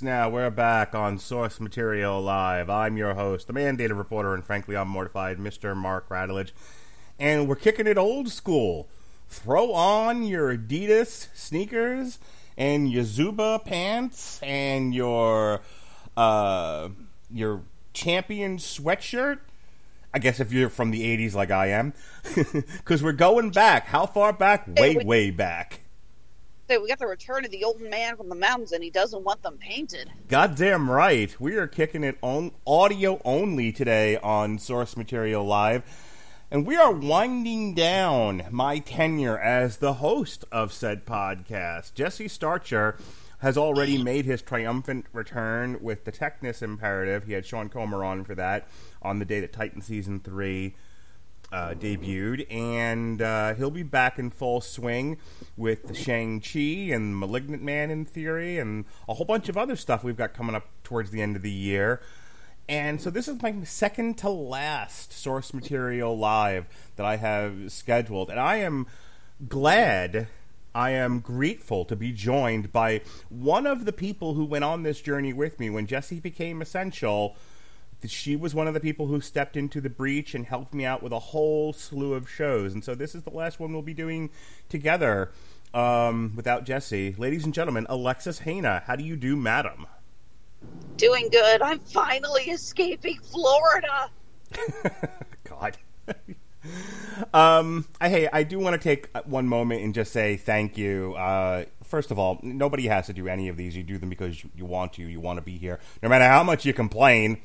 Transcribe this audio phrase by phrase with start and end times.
[0.00, 2.70] yes, now we're back on Source Material Live.
[2.70, 5.76] I'm your host, the mandated reporter, and frankly, I'm mortified, Mr.
[5.76, 6.52] Mark Radulich.
[7.18, 8.88] And we're kicking it old school.
[9.28, 12.18] Throw on your Adidas sneakers
[12.56, 15.60] and your Zubaz pants and your
[16.16, 16.88] uh,
[17.30, 19.38] your champion sweatshirt.
[20.12, 21.92] I guess if you're from the 80s like I am.
[22.52, 23.86] Because we're going back.
[23.86, 24.66] How far back?
[24.66, 25.79] Way, way back.
[26.70, 29.24] Say, we got the return of the old man from the mountains, and he doesn't
[29.24, 30.08] want them painted.
[30.28, 31.34] Goddamn right.
[31.40, 35.82] We are kicking it on audio only today on Source Material Live.
[36.48, 41.94] And we are winding down my tenure as the host of said podcast.
[41.94, 42.96] Jesse Starcher
[43.40, 47.24] has already made his triumphant return with the Techness Imperative.
[47.24, 48.68] He had Sean Comer on for that
[49.02, 50.76] on the day that Titan Season 3
[51.52, 55.18] uh, debuted, and uh, he'll be back in full swing
[55.56, 60.04] with the Shang-Chi and Malignant Man in theory, and a whole bunch of other stuff
[60.04, 62.00] we've got coming up towards the end of the year.
[62.68, 68.30] And so this is my second to last source material live that I have scheduled,
[68.30, 68.86] and I am
[69.48, 70.28] glad,
[70.72, 75.00] I am grateful to be joined by one of the people who went on this
[75.00, 77.34] journey with me when Jesse became essential
[78.08, 81.02] she was one of the people who stepped into the breach and helped me out
[81.02, 82.72] with a whole slew of shows.
[82.72, 84.30] And so this is the last one we'll be doing
[84.68, 85.30] together
[85.74, 87.14] um, without Jesse.
[87.18, 89.86] Ladies and gentlemen, Alexis Hejna, how do you do, madam?
[90.96, 91.62] Doing good.
[91.62, 94.10] I'm finally escaping Florida.
[95.44, 95.76] God.
[97.34, 101.14] um, I, hey, I do want to take one moment and just say thank you.
[101.14, 103.76] Uh, first of all, nobody has to do any of these.
[103.76, 105.02] You do them because you, you want to.
[105.02, 107.40] You want to be here, no matter how much you complain.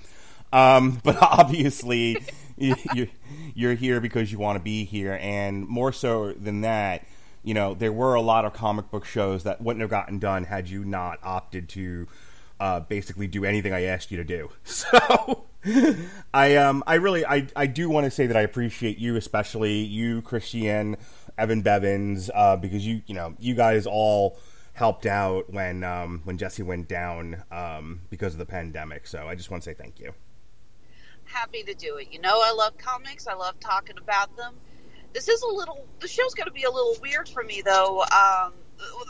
[0.56, 2.18] Um, but obviously,
[2.58, 3.08] you,
[3.54, 7.06] you're, here because you want to be here, and more so than that,
[7.44, 10.46] you know, there were a lot of comic book shows that wouldn't have gotten done
[10.46, 12.08] had you not opted to
[12.60, 14.50] uh, basically do anything I asked you to do.
[14.64, 15.46] So,
[16.32, 19.80] I um, I really, I, I do want to say that I appreciate you, especially
[19.80, 20.96] you, Christian,
[21.40, 24.38] Evan Bevins, uh, because you, you know, you guys all
[24.74, 29.08] helped out when um, when Jesse went down um, because of the pandemic.
[29.08, 30.14] So I just want to say thank you
[31.26, 32.08] happy to do it.
[32.12, 33.28] You know, I love comics.
[33.28, 34.56] I love talking about them.
[35.14, 35.88] This is a little.
[36.00, 38.02] The show's going to be a little weird for me, though.
[38.02, 38.54] Um,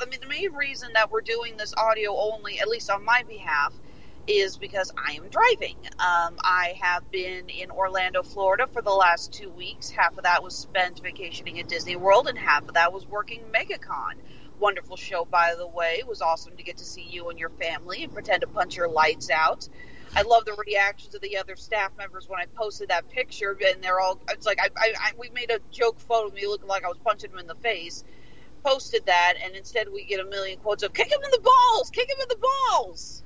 [0.02, 3.24] I mean, the main reason that we're doing this audio only, at least on my
[3.28, 3.74] behalf,
[4.28, 5.76] is because I am driving.
[6.00, 9.90] Um, I have been in Orlando, Florida for the last two weeks.
[9.90, 13.42] Half of that was spent vacationing at Disney World, and half of that was working
[13.54, 14.16] MegaCon.
[14.60, 15.98] Wonderful show, by the way.
[16.00, 18.78] It was awesome to get to see you and your family and pretend to punch
[18.78, 19.68] your lights out.
[20.16, 23.84] I love the reactions of the other staff members when I posted that picture, and
[23.84, 24.20] they're all.
[24.30, 26.88] It's like I, I, I we made a joke photo of me looking like I
[26.88, 28.04] was punching him in the face.
[28.64, 31.90] Posted that, and instead we get a million quotes of "kick him in the balls,
[31.92, 33.24] kick him in the balls."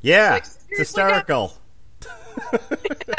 [0.00, 1.56] Yeah, Like, it's hysterical.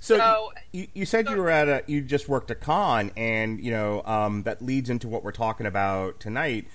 [0.00, 3.60] so So- you, you said you were at a you just worked a con, and
[3.62, 6.66] you know um, that leads into what we're talking about tonight.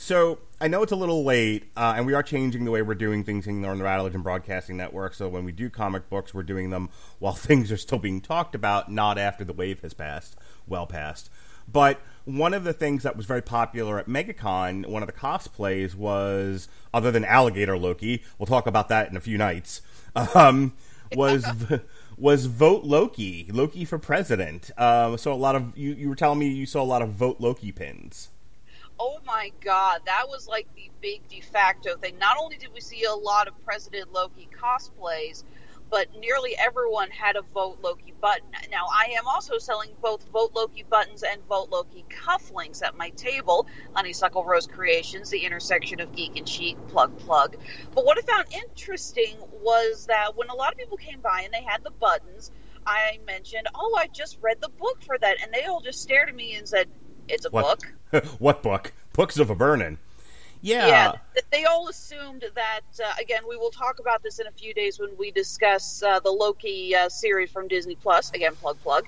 [0.00, 2.94] So I know it's a little late, uh, and we are changing the way we're
[2.94, 5.12] doing things in the Rattledge and Broadcasting Network.
[5.12, 8.54] So when we do comic books, we're doing them while things are still being talked
[8.54, 10.36] about, not after the wave has passed,
[10.68, 11.30] well past.
[11.66, 15.96] But one of the things that was very popular at MegaCon, one of the cosplays
[15.96, 19.82] was, other than Alligator Loki, we'll talk about that in a few nights,
[20.36, 20.74] um,
[21.16, 21.44] was
[22.16, 24.70] was Vote Loki, Loki for President.
[24.78, 27.10] Um, so a lot of you, you were telling me you saw a lot of
[27.10, 28.28] Vote Loki pins.
[29.00, 32.18] Oh my god, that was like the big de facto thing.
[32.18, 35.44] Not only did we see a lot of President Loki cosplays,
[35.90, 38.50] but nearly everyone had a Vote Loki button.
[38.70, 43.10] Now, I am also selling both Vote Loki buttons and Vote Loki cufflinks at my
[43.10, 47.56] table, Honeysuckle Rose Creations, the intersection of geek and chic, plug, plug.
[47.94, 51.52] But what I found interesting was that when a lot of people came by and
[51.52, 52.50] they had the buttons,
[52.86, 55.36] I mentioned, oh, I just read the book for that.
[55.42, 56.88] And they all just stared at me and said,
[57.28, 57.82] it's a What?
[58.10, 58.24] book.
[58.38, 58.92] what book?
[59.12, 59.98] Books of a Burnin'.
[60.60, 60.86] Yeah.
[60.88, 61.12] Yeah,
[61.52, 62.80] they all assumed that.
[63.02, 66.18] Uh, again, we will talk about this in a few days when we discuss uh,
[66.20, 68.30] the Loki uh, series from Disney Plus.
[68.32, 69.06] Again, plug plug.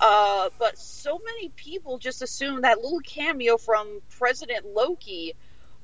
[0.00, 5.34] Uh, but so many people just assumed that little cameo from President Loki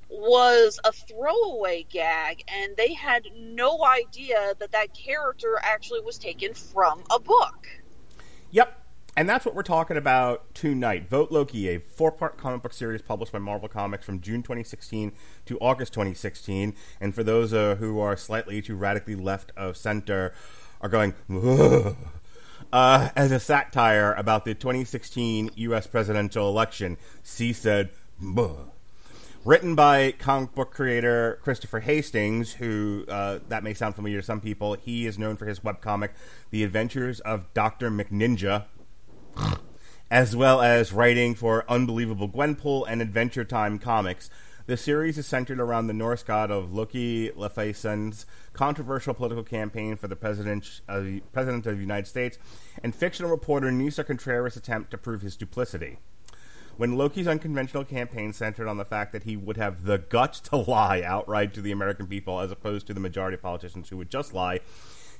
[0.08, 6.52] was a throwaway gag, and they had no idea that that character actually was taken
[6.52, 7.66] from a book.
[8.50, 8.78] Yep.
[9.14, 11.06] And that's what we're talking about tonight.
[11.06, 15.12] Vote Loki, a four part comic book series published by Marvel Comics from June 2016
[15.44, 16.74] to August 2016.
[16.98, 20.32] And for those uh, who are slightly too radically left of center,
[20.80, 21.14] are going,
[22.72, 25.86] uh, as a satire about the 2016 U.S.
[25.86, 26.96] presidential election.
[27.22, 28.56] C said, "Buh."
[29.44, 34.40] Written by comic book creator Christopher Hastings, who uh, that may sound familiar to some
[34.40, 34.74] people.
[34.74, 36.10] He is known for his webcomic,
[36.50, 37.90] The Adventures of Dr.
[37.90, 38.66] McNinja,
[40.10, 44.28] as well as writing for Unbelievable Gwenpool and Adventure Time comics.
[44.66, 50.08] The series is centered around the Norse god of Loki Laufeyson's controversial political campaign for
[50.08, 52.38] the president of, president of the United States
[52.82, 55.98] and fictional reporter Nisa Contreras' attempt to prove his duplicity.
[56.76, 60.56] When Loki's unconventional campaign centered on the fact that he would have the guts to
[60.68, 64.10] lie outright to the American people as opposed to the majority of politicians who would
[64.10, 64.60] just lie,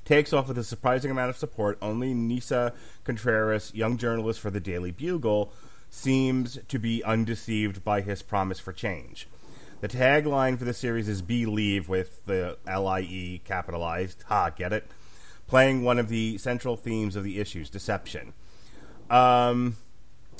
[0.05, 1.77] takes off with a surprising amount of support.
[1.81, 2.73] Only Nisa
[3.03, 5.51] Contreras, young journalist for the Daily Bugle,
[5.89, 9.27] seems to be undeceived by his promise for change.
[9.81, 14.23] The tagline for the series is Believe with the L I E capitalized.
[14.27, 14.89] Ha, get it?
[15.45, 18.33] Playing one of the central themes of the issues, deception.
[19.09, 19.75] Um,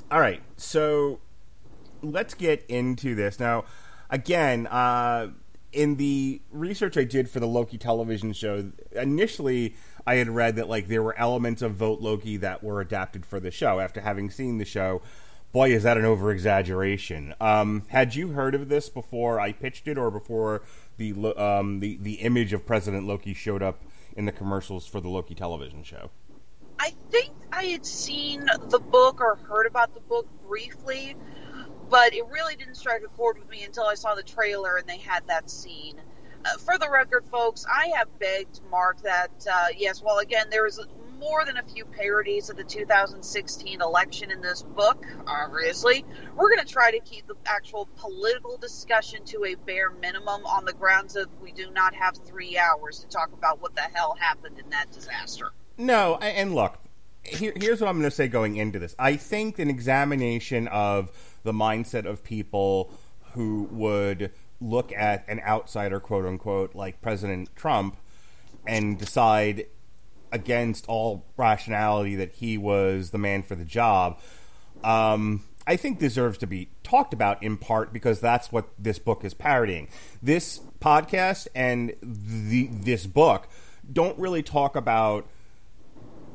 [0.10, 1.20] all right, so
[2.02, 3.66] let's get into this now.
[4.10, 5.28] Again, uh,
[5.74, 9.76] in the research I did for the Loki television show, initially
[10.06, 13.40] I had read that like there were elements of Vote Loki that were adapted for
[13.40, 13.80] the show.
[13.80, 15.02] After having seen the show,
[15.52, 17.34] boy, is that an over exaggeration.
[17.42, 20.64] Um, had you heard of this before I pitched it, or before
[20.98, 23.82] the um, the the image of President Loki showed up
[24.16, 26.12] in the commercials for the Loki television show?
[26.80, 31.16] I think I had seen the book or heard about the book briefly,
[31.90, 34.88] but it really didn't strike a chord with me until I saw the trailer and
[34.88, 36.02] they had that scene.
[36.46, 40.66] Uh, for the record, folks, I have begged Mark that, uh, yes, well, again, there
[40.66, 40.80] is
[41.20, 46.04] more than a few parodies of the 2016 election in this book, obviously.
[46.36, 50.66] We're going to try to keep the actual political discussion to a bare minimum on
[50.66, 54.18] the grounds that we do not have three hours to talk about what the hell
[54.20, 55.52] happened in that disaster.
[55.78, 56.78] No, and look,
[57.24, 58.96] here, here's what I'm going to say going into this.
[59.00, 61.12] I think an examination of
[61.44, 62.92] the mindset of people
[63.34, 67.98] who would look at an outsider, quote unquote, like President Trump,
[68.66, 69.66] and decide
[70.32, 74.20] against all rationality that he was the man for the job,
[74.84, 79.24] um, I think deserves to be talked about in part because that's what this book
[79.24, 79.88] is parodying.
[80.22, 83.48] This podcast and the, this book
[83.92, 85.28] don't really talk about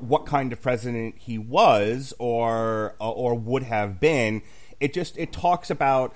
[0.01, 4.43] what kind of president he was or or would have been.
[4.81, 6.15] It just it talks about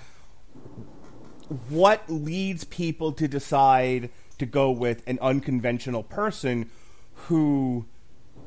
[1.68, 6.70] what leads people to decide to go with an unconventional person
[7.26, 7.86] who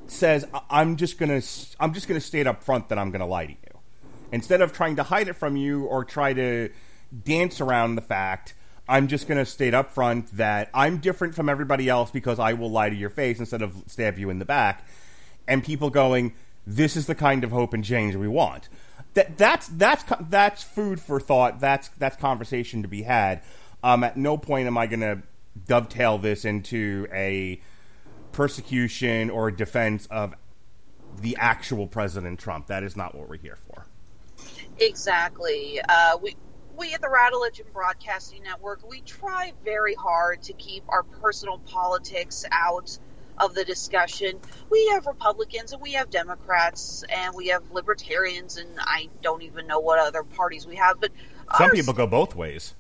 [0.08, 1.42] says "I- I'm just to
[1.80, 3.80] I'm just going to state up front that I'm going to lie to you
[4.32, 6.70] instead of trying to hide it from you or try to
[7.24, 8.54] dance around the fact
[8.88, 12.54] I'm just going to state up front that I'm different from everybody else because I
[12.54, 14.86] will lie to your face instead of stab you in the back
[15.48, 16.34] and people going
[16.68, 18.70] this is the kind of hope and change we want
[19.14, 23.42] that that's that's that's food for thought that's that's conversation to be had
[23.84, 25.22] um, at no point am I going to
[25.68, 27.62] dovetail this into a
[28.32, 30.34] persecution or defense of
[31.22, 32.68] the actual President Trump.
[32.68, 33.86] That is not what we're here for.
[34.80, 35.80] Exactly.
[35.88, 36.36] Uh, we
[36.76, 42.44] we at the Rattlegion Broadcasting Network we try very hard to keep our personal politics
[42.52, 42.98] out
[43.38, 44.40] of the discussion.
[44.70, 49.68] We have Republicans and we have Democrats and we have Libertarians and I don't even
[49.68, 51.12] know what other parties we have, but
[51.58, 52.74] Some people go both ways.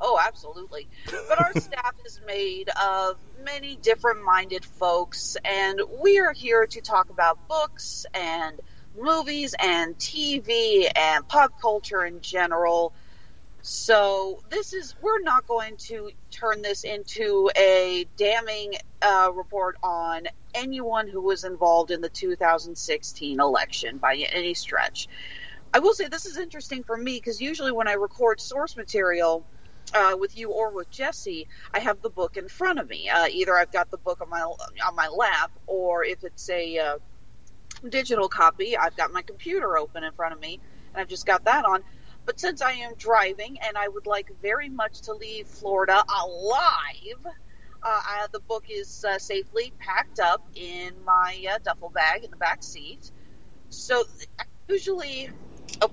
[0.00, 0.88] Oh, absolutely.
[1.28, 6.80] But our staff is made of many different minded folks, and we are here to
[6.80, 8.60] talk about books and
[8.96, 12.92] movies and TV and pop culture in general.
[13.60, 20.22] So this is we're not going to turn this into a damning uh, report on
[20.54, 25.08] anyone who was involved in the 2016 election by any stretch.
[25.74, 29.44] I will say this is interesting for me because usually when I record source material
[29.94, 33.08] uh, with you or with Jesse, I have the book in front of me.
[33.08, 36.78] Uh, either I've got the book on my on my lap, or if it's a
[36.78, 36.98] uh,
[37.88, 40.60] digital copy, I've got my computer open in front of me,
[40.94, 41.82] and I've just got that on.
[42.28, 47.24] But since I am driving and I would like very much to leave Florida alive,
[47.24, 47.30] uh,
[47.82, 52.36] I, the book is uh, safely packed up in my uh, duffel bag in the
[52.36, 53.10] back seat.
[53.70, 54.04] So
[54.68, 55.30] usually,
[55.80, 55.90] oh,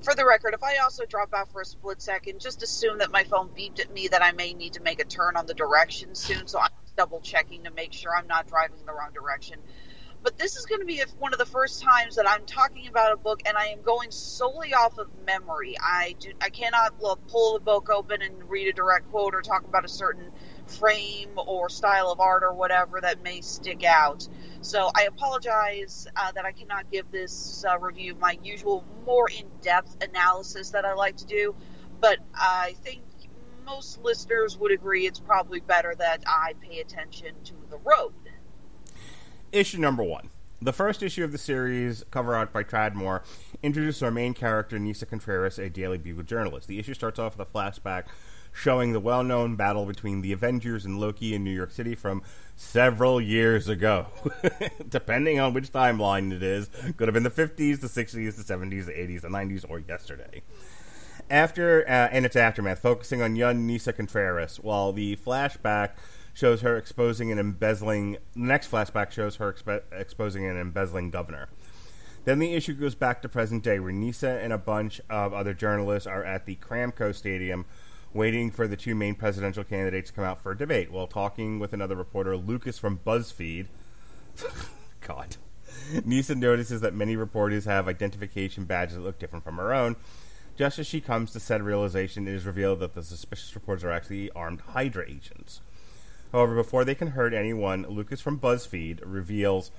[0.00, 3.10] for the record, if I also drop out for a split second, just assume that
[3.10, 5.52] my phone beeped at me that I may need to make a turn on the
[5.52, 6.46] direction soon.
[6.46, 9.58] So I'm double checking to make sure I'm not driving the wrong direction
[10.22, 13.12] but this is going to be one of the first times that I'm talking about
[13.12, 15.76] a book and I am going solely off of memory.
[15.80, 19.42] I do I cannot look, pull the book open and read a direct quote or
[19.42, 20.30] talk about a certain
[20.66, 24.28] frame or style of art or whatever that may stick out.
[24.60, 29.96] So I apologize uh, that I cannot give this uh, review my usual more in-depth
[30.02, 31.54] analysis that I like to do,
[32.00, 33.02] but I think
[33.64, 38.12] most listeners would agree it's probably better that I pay attention to the road
[39.56, 40.30] issue number one.
[40.60, 43.22] The first issue of the series, cover art by Tradd Moore,
[43.62, 46.66] introduces our main character, Nisa Contreras, a Daily Bugle journalist.
[46.66, 48.04] The issue starts off with a flashback
[48.52, 52.22] showing the well known battle between the Avengers and Loki in New York City from
[52.56, 54.06] several years ago.
[54.88, 58.86] Depending on which timeline it is, could have been the 50s, the 60s, the 70s,
[58.86, 60.42] the 80s, the 90s, or yesterday.
[61.28, 65.90] After, uh, and its aftermath, focusing on young Nisa Contreras, while the flashback
[66.36, 68.18] shows her exposing and embezzling.
[68.34, 69.56] The next flashback shows her
[69.90, 71.48] exposing and embezzling governor.
[72.26, 75.54] Then the issue goes back to present day, where Nisa and a bunch of other
[75.54, 77.64] journalists are at the Cramco Stadium
[78.12, 81.58] waiting for the two main presidential candidates to come out for a debate while talking
[81.58, 83.66] with another reporter, Lucas from BuzzFeed.
[85.00, 85.36] God.
[86.04, 89.96] Nisa notices that many reporters have identification badges that look different from her own.
[90.54, 93.90] Just as she comes to said realization, it is revealed that the suspicious reporters are
[93.90, 95.60] actually armed Hydra agents.
[96.36, 99.70] However, before they can hurt anyone, Lucas from BuzzFeed reveals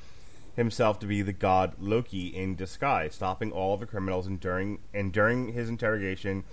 [0.56, 4.26] himself to be the god Loki in disguise, stopping all of the criminals.
[4.26, 6.46] And during, and during his interrogation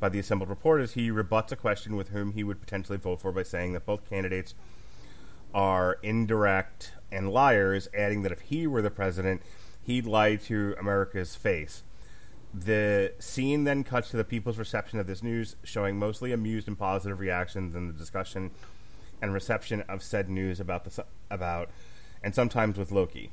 [0.00, 3.30] by the assembled reporters, he rebuts a question with whom he would potentially vote for
[3.30, 4.56] by saying that both candidates
[5.54, 9.42] are indirect and liars, adding that if he were the president,
[9.80, 11.84] he'd lie to America's face.
[12.52, 16.76] The scene then cuts to the people's reception of this news, showing mostly amused and
[16.76, 18.50] positive reactions in the discussion
[19.22, 21.70] and reception of said news about the about
[22.22, 23.30] and sometimes with Loki.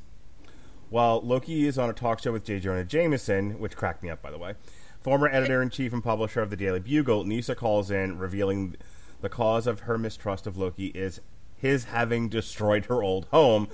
[0.90, 2.60] While Loki is on a talk show with J.
[2.60, 4.54] Jonah Jameson, which cracked me up by the way,
[5.02, 8.76] former editor in chief and publisher of the Daily Bugle, Nisa calls in, revealing
[9.22, 11.20] the cause of her mistrust of Loki is
[11.58, 13.68] his having destroyed her old home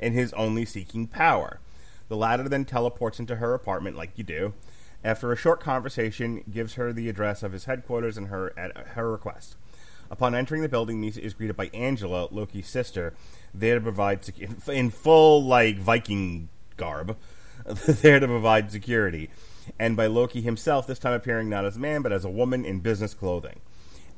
[0.00, 1.60] and his only seeking power.
[2.08, 4.52] The latter then teleports into her apartment like you do.
[5.04, 9.10] After a short conversation, gives her the address of his headquarters and her at her
[9.10, 9.56] request.
[10.10, 13.14] Upon entering the building, Nisa is greeted by Angela, Loki's sister,
[13.54, 17.16] there to provide sec- in full like Viking garb,
[17.64, 19.30] there to provide security,
[19.78, 22.64] and by Loki himself, this time appearing not as a man but as a woman
[22.64, 23.60] in business clothing.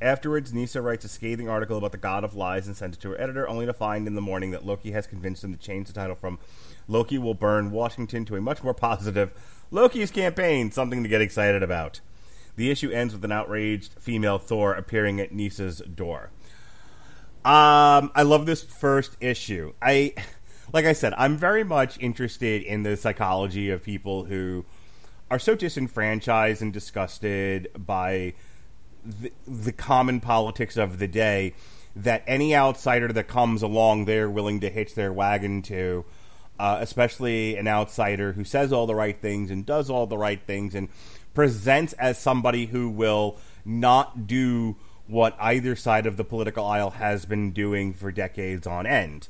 [0.01, 3.11] Afterwards, Nisa writes a scathing article about the God of Lies and sends it to
[3.11, 5.87] her editor, only to find in the morning that Loki has convinced him to change
[5.87, 6.41] the title from
[6.89, 9.31] Loki Will Burn Washington to a much more positive
[9.71, 12.01] Loki's Campaign, something to get excited about.
[12.57, 16.31] The issue ends with an outraged female Thor appearing at Nisa's door.
[17.45, 19.73] Um, I love this first issue.
[19.83, 20.15] I,
[20.73, 24.65] like I said, I'm very much interested in the psychology of people who
[25.31, 28.35] are so disenfranchised and disgusted by
[29.05, 31.55] the, the common politics of the day
[31.97, 36.05] that any outsider that comes along, they're willing to hitch their wagon to.
[36.61, 40.43] Uh, especially an outsider who says all the right things and does all the right
[40.47, 40.89] things and
[41.35, 47.25] presents as somebody who will not do what either side of the political aisle has
[47.25, 49.29] been doing for decades on end.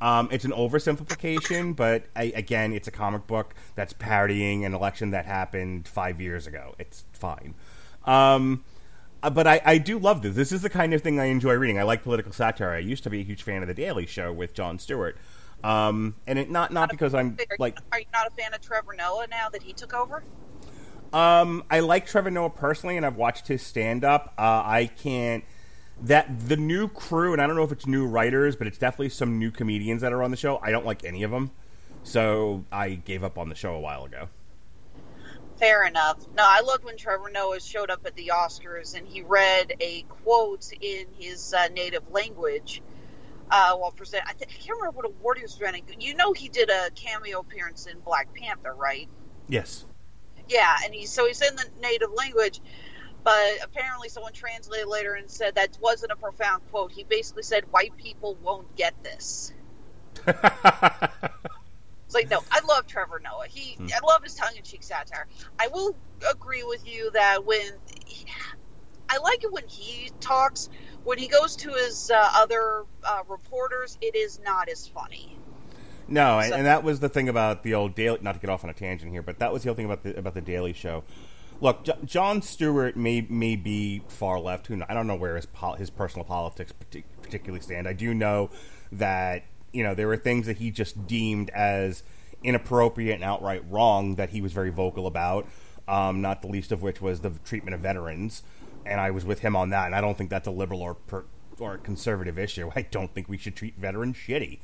[0.00, 5.10] Um, it's an oversimplification, but I, again, it's a comic book that's parodying an election
[5.10, 6.74] that happened five years ago.
[6.78, 7.54] It's fine.
[8.04, 8.64] Um,
[9.22, 10.34] uh, but I, I, do love this.
[10.36, 11.78] This is the kind of thing I enjoy reading.
[11.78, 12.70] I like political satire.
[12.70, 15.16] I used to be a huge fan of The Daily Show with Jon Stewart.
[15.64, 17.78] Um, and it not not because I'm like.
[17.90, 20.22] Are you not a fan of Trevor Noah now that he took over?
[21.16, 24.34] Um, I like Trevor Noah personally, and I've watched his stand up.
[24.36, 25.44] Uh, I can't
[26.02, 29.08] that the new crew, and I don't know if it's new writers, but it's definitely
[29.08, 30.58] some new comedians that are on the show.
[30.62, 31.52] I don't like any of them,
[32.02, 34.28] so I gave up on the show a while ago.
[35.58, 36.18] Fair enough.
[36.36, 40.02] No, I loved when Trevor Noah showed up at the Oscars and he read a
[40.02, 42.82] quote in his uh, native language
[43.50, 44.22] uh, while present.
[44.26, 45.84] I, th- I can't remember what award he was presenting.
[45.98, 49.08] You know, he did a cameo appearance in Black Panther, right?
[49.48, 49.86] Yes.
[50.48, 52.60] Yeah, and he so he's in the native language,
[53.24, 56.92] but apparently someone translated later and said that wasn't a profound quote.
[56.92, 59.52] He basically said, "White people won't get this."
[62.06, 63.46] It's like no, I love Trevor Noah.
[63.48, 63.88] He, Hmm.
[63.92, 65.26] I love his tongue-in-cheek satire.
[65.58, 65.96] I will
[66.30, 67.72] agree with you that when
[68.06, 68.24] he,
[69.08, 70.68] I like it when he talks,
[71.02, 75.36] when he goes to his uh, other uh, reporters, it is not as funny.
[76.08, 78.18] No, and, So- and that was the thing about the old Daily.
[78.22, 80.02] Not to get off on a tangent here, but that was the whole thing about
[80.02, 81.04] the about the Daily Show.
[81.60, 84.66] Look, J- Jon Stewart may may be far left.
[84.68, 87.88] Who I don't know where his pol- his personal politics partic- particularly stand.
[87.88, 88.50] I do know
[88.92, 92.02] that you know there were things that he just deemed as
[92.44, 95.46] inappropriate and outright wrong that he was very vocal about.
[95.88, 98.42] Um, not the least of which was the treatment of veterans,
[98.84, 99.86] and I was with him on that.
[99.86, 101.24] And I don't think that's a liberal or per-
[101.58, 102.70] or a conservative issue.
[102.76, 104.58] I don't think we should treat veterans shitty.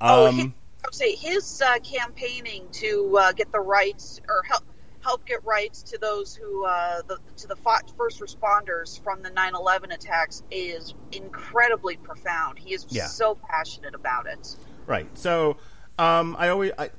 [0.00, 0.52] Oh, Um, he,
[0.84, 4.62] I would say his uh, campaigning to uh, get the rights or help
[5.00, 7.56] help get rights to those who uh, the, to the
[7.96, 12.58] first responders from the 9/11 attacks is incredibly profound.
[12.58, 13.06] He is Yeah.
[13.06, 14.56] so passionate about it.
[14.86, 15.06] Right.
[15.16, 15.56] So,
[15.98, 16.90] um, I always, I,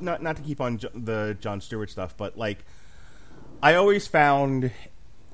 [0.00, 2.64] not not to keep on the Jon Stewart stuff, but like,
[3.62, 4.70] I always found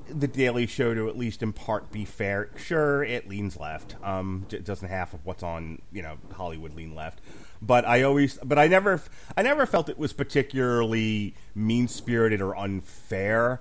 [0.08, 2.50] the Daily Show to at least in part be fair.
[2.56, 3.96] Sure, it leans left.
[4.02, 7.20] Um, it doesn't half of what's on you know Hollywood lean left,
[7.60, 9.00] but I always, but I never,
[9.36, 13.60] I never felt it was particularly mean spirited or unfair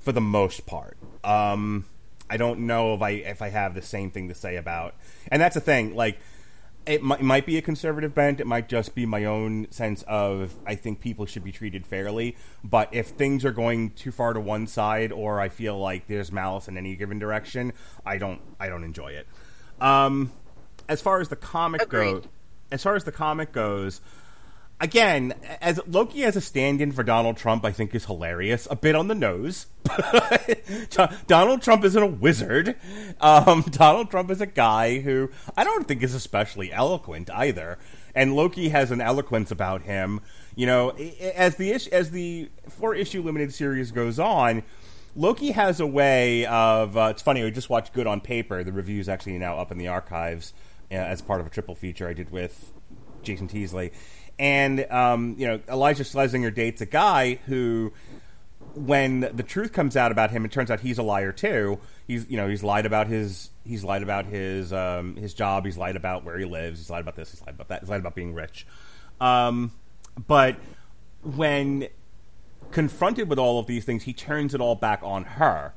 [0.00, 0.96] for the most part.
[1.24, 1.84] Um,
[2.30, 4.94] I don't know if I if I have the same thing to say about,
[5.30, 5.94] and that's the thing.
[5.94, 6.18] Like,
[6.86, 8.40] it might, it might be a conservative bent.
[8.40, 12.36] It might just be my own sense of I think people should be treated fairly.
[12.62, 16.30] But if things are going too far to one side, or I feel like there's
[16.30, 17.72] malice in any given direction,
[18.04, 19.26] I don't I don't enjoy it.
[19.80, 20.32] Um,
[20.88, 22.12] as far as the comic Agreed.
[22.12, 22.24] goes,
[22.70, 24.00] as far as the comic goes,
[24.80, 28.68] again, as Loki as a stand-in for Donald Trump, I think is hilarious.
[28.70, 29.66] A bit on the nose.
[30.90, 32.76] Do- Donald Trump isn't a wizard.
[33.20, 37.78] Um, Donald Trump is a guy who I don't think is especially eloquent either.
[38.14, 40.20] And Loki has an eloquence about him.
[40.56, 40.90] You know,
[41.34, 44.62] as the ish- as the four issue limited series goes on.
[45.16, 46.96] Loki has a way of.
[46.96, 47.42] Uh, it's funny.
[47.42, 48.62] We just watched Good on Paper.
[48.62, 50.52] The review is actually now up in the archives
[50.90, 52.72] as part of a triple feature I did with
[53.22, 53.92] Jason Teasley,
[54.38, 57.92] and um, you know Iliza Shlesinger dates a guy who,
[58.74, 61.78] when the truth comes out about him, it turns out he's a liar too.
[62.06, 65.64] He's you know he's lied about his he's lied about his um, his job.
[65.64, 66.78] He's lied about where he lives.
[66.78, 67.30] He's lied about this.
[67.30, 67.80] He's lied about that.
[67.80, 68.66] He's lied about being rich.
[69.20, 69.72] Um,
[70.26, 70.56] but
[71.22, 71.88] when
[72.70, 75.72] confronted with all of these things, he turns it all back on her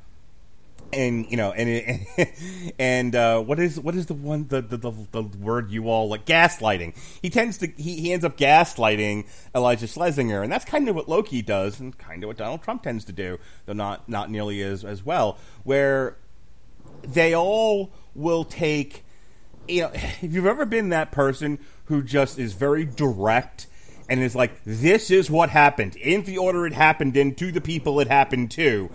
[0.93, 4.77] and you know, and it, and uh, what is what is the one the, the
[4.77, 6.95] the the word you all like gaslighting?
[7.21, 9.25] He tends to he, he ends up gaslighting
[9.56, 12.84] Iliza Shlesinger, and that's kind of what Loki does, and kind of what Donald Trump
[12.84, 15.38] tends to do, though not not nearly as as well.
[15.63, 16.17] Where
[17.04, 19.04] they all will take
[19.67, 23.67] you know, if you've ever been that person who just is very direct
[24.10, 27.62] and is like, this is what happened in the order it happened in to the
[27.62, 28.89] people it happened to.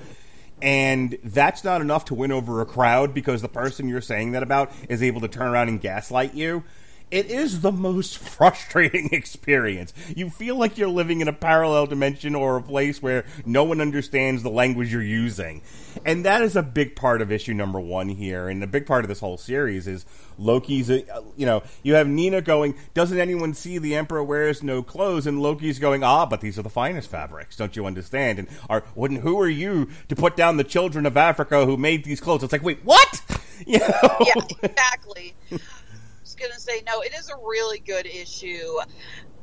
[0.62, 4.42] And that's not enough to win over a crowd because the person you're saying that
[4.42, 6.64] about is able to turn around and gaslight you.
[7.10, 9.94] It is the most frustrating experience.
[10.14, 13.80] You feel like you're living in a parallel dimension or a place where no one
[13.80, 15.62] understands the language you're using.
[16.04, 18.48] And that is a big part of issue number one here.
[18.48, 20.04] And a big part of this whole series is
[20.36, 21.02] Loki's, uh,
[21.36, 25.26] you know, you have Nina going, Doesn't anyone see the Emperor wears no clothes?
[25.28, 27.56] And Loki's going, Ah, but these are the finest fabrics.
[27.56, 28.40] Don't you understand?
[28.40, 32.04] And are, wouldn't, who are you to put down the children of Africa who made
[32.04, 32.42] these clothes?
[32.42, 33.22] It's like, wait, what?
[33.66, 34.16] You know?
[34.20, 35.34] yeah, exactly.
[36.26, 37.02] Was gonna say no.
[37.02, 38.80] It is a really good issue.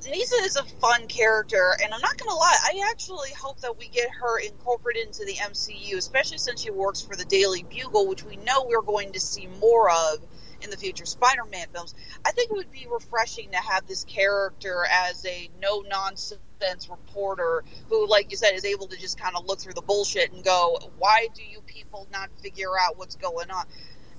[0.01, 2.57] Denisa is a fun character, and I'm not gonna lie.
[2.61, 6.99] I actually hope that we get her incorporated into the MCU, especially since she works
[6.99, 10.19] for the Daily Bugle, which we know we're going to see more of
[10.59, 11.95] in the future Spider-Man films.
[12.25, 17.63] I think it would be refreshing to have this character as a no nonsense reporter
[17.87, 20.43] who, like you said, is able to just kind of look through the bullshit and
[20.43, 23.65] go, "Why do you people not figure out what's going on?"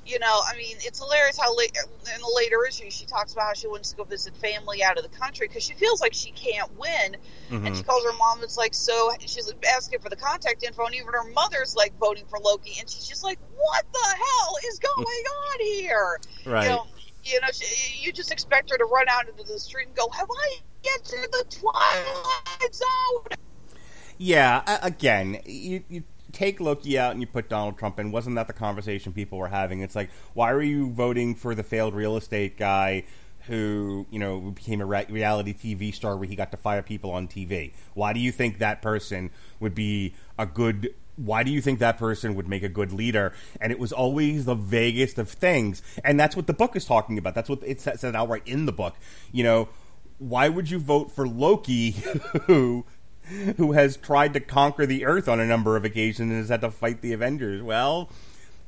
[0.07, 1.77] You know, I mean, it's hilarious how late,
[2.15, 4.99] in the later issue she talks about how she wants to go visit family out
[4.99, 7.17] of the country because she feels like she can't win,
[7.51, 7.81] and she mm-hmm.
[7.83, 8.43] calls her mom.
[8.43, 12.25] It's like so she's asking for the contact info, and even her mother's like voting
[12.27, 16.65] for Loki, and she's just like, "What the hell is going on here?" Right.
[16.65, 16.87] You know,
[17.25, 20.09] you know, she, you just expect her to run out into the street and go,
[20.11, 20.57] "Have I
[20.97, 23.39] entered the twilight zone?"
[24.19, 28.11] Yeah, again, you, you take Loki out and you put Donald Trump in.
[28.11, 29.81] Wasn't that the conversation people were having?
[29.81, 33.05] It's like, why are you voting for the failed real estate guy
[33.47, 37.29] who, you know, became a reality TV star where he got to fire people on
[37.29, 37.73] TV?
[37.95, 41.97] Why do you think that person would be a good why do you think that
[41.97, 43.33] person would make a good leader?
[43.61, 45.81] And it was always the vaguest of things.
[46.03, 47.37] And that's what the book is talking about.
[47.37, 48.97] That's what it said outright in the book.
[49.31, 49.69] You know,
[50.19, 51.91] why would you vote for Loki,
[52.47, 52.85] who
[53.57, 56.61] who has tried to conquer the Earth on a number of occasions and has had
[56.61, 57.63] to fight the Avengers?
[57.63, 58.11] Well,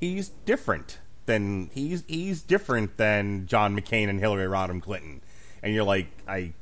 [0.01, 5.21] he's different than he's he's different than John McCain and Hillary Rodham Clinton.
[5.63, 6.53] And you're like, I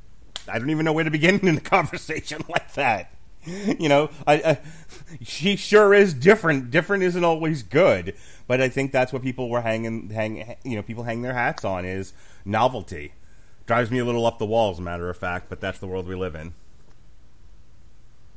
[0.47, 3.11] I don't even know where to begin in a conversation like that.
[3.45, 4.59] You know, I, I
[5.21, 6.71] she sure is different.
[6.71, 8.15] Different isn't always good,
[8.47, 11.63] but I think that's what people were hanging, hang, you know, people hang their hats
[11.63, 13.13] on is novelty.
[13.67, 15.85] Drives me a little up the wall, as a matter of fact, but that's the
[15.85, 16.53] world we live in.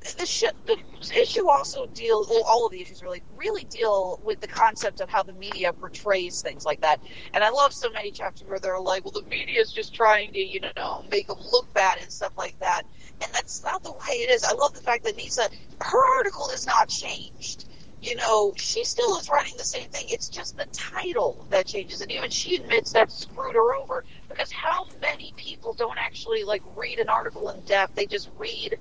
[0.01, 0.79] The, sh- the
[1.21, 5.11] issue also deals, well, all of the issues really really deal with the concept of
[5.11, 7.01] how the media portrays things like that.
[7.35, 10.33] And i love so many chapters where they're like well the media is just trying
[10.33, 12.83] to you know make them look bad and stuff like that.
[13.23, 14.45] And that's not the way it is.
[14.45, 15.49] I love the fact that nisa
[15.83, 17.69] her article is not changed.
[18.01, 20.07] You know she still is writing the same thing.
[20.09, 22.01] It's just the title that changes.
[22.01, 26.63] And even she admits that screwed her over because how many people don't actually like
[26.77, 27.97] read an article in depth?
[27.97, 28.79] They just read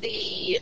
[0.00, 0.60] the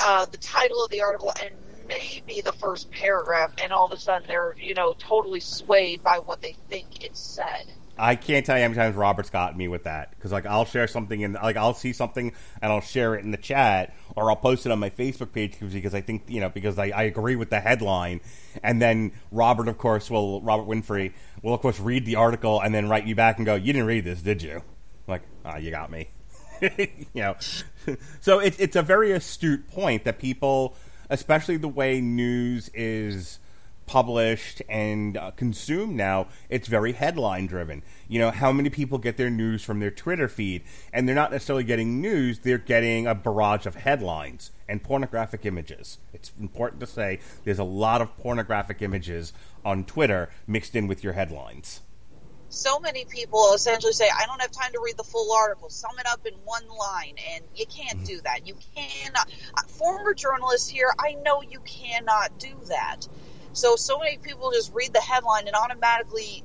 [0.00, 1.54] uh, the title of the article and
[1.88, 6.18] maybe the first paragraph, and all of a sudden they're you know totally swayed by
[6.18, 7.66] what they think it said.
[8.00, 10.64] I can't tell you how many times Robert's got me with that because like I'll
[10.64, 14.30] share something and like I'll see something and I'll share it in the chat or
[14.30, 17.02] I'll post it on my Facebook page because I think you know because I, I
[17.04, 18.20] agree with the headline.
[18.62, 22.72] And then Robert of course will Robert Winfrey will of course read the article and
[22.72, 24.62] then write me back and go you didn't read this did you?
[25.08, 26.08] Like ah you got me
[26.78, 27.36] you know
[28.20, 30.74] so it's it's a very astute point that people
[31.10, 33.38] especially the way news is
[33.88, 37.82] published and uh, consumed now, it's very headline driven.
[38.06, 40.62] You know, how many people get their news from their Twitter feed?
[40.92, 45.98] And they're not necessarily getting news, they're getting a barrage of headlines and pornographic images.
[46.12, 49.32] It's important to say there's a lot of pornographic images
[49.64, 51.80] on Twitter mixed in with your headlines.
[52.50, 55.68] So many people essentially say, "I don't have time to read the full article.
[55.70, 58.46] Sum it up in one line," and you can't do that.
[58.46, 59.28] You cannot.
[59.56, 63.06] uh, Former journalists here, I know you cannot do that.
[63.52, 66.44] So, so many people just read the headline and automatically,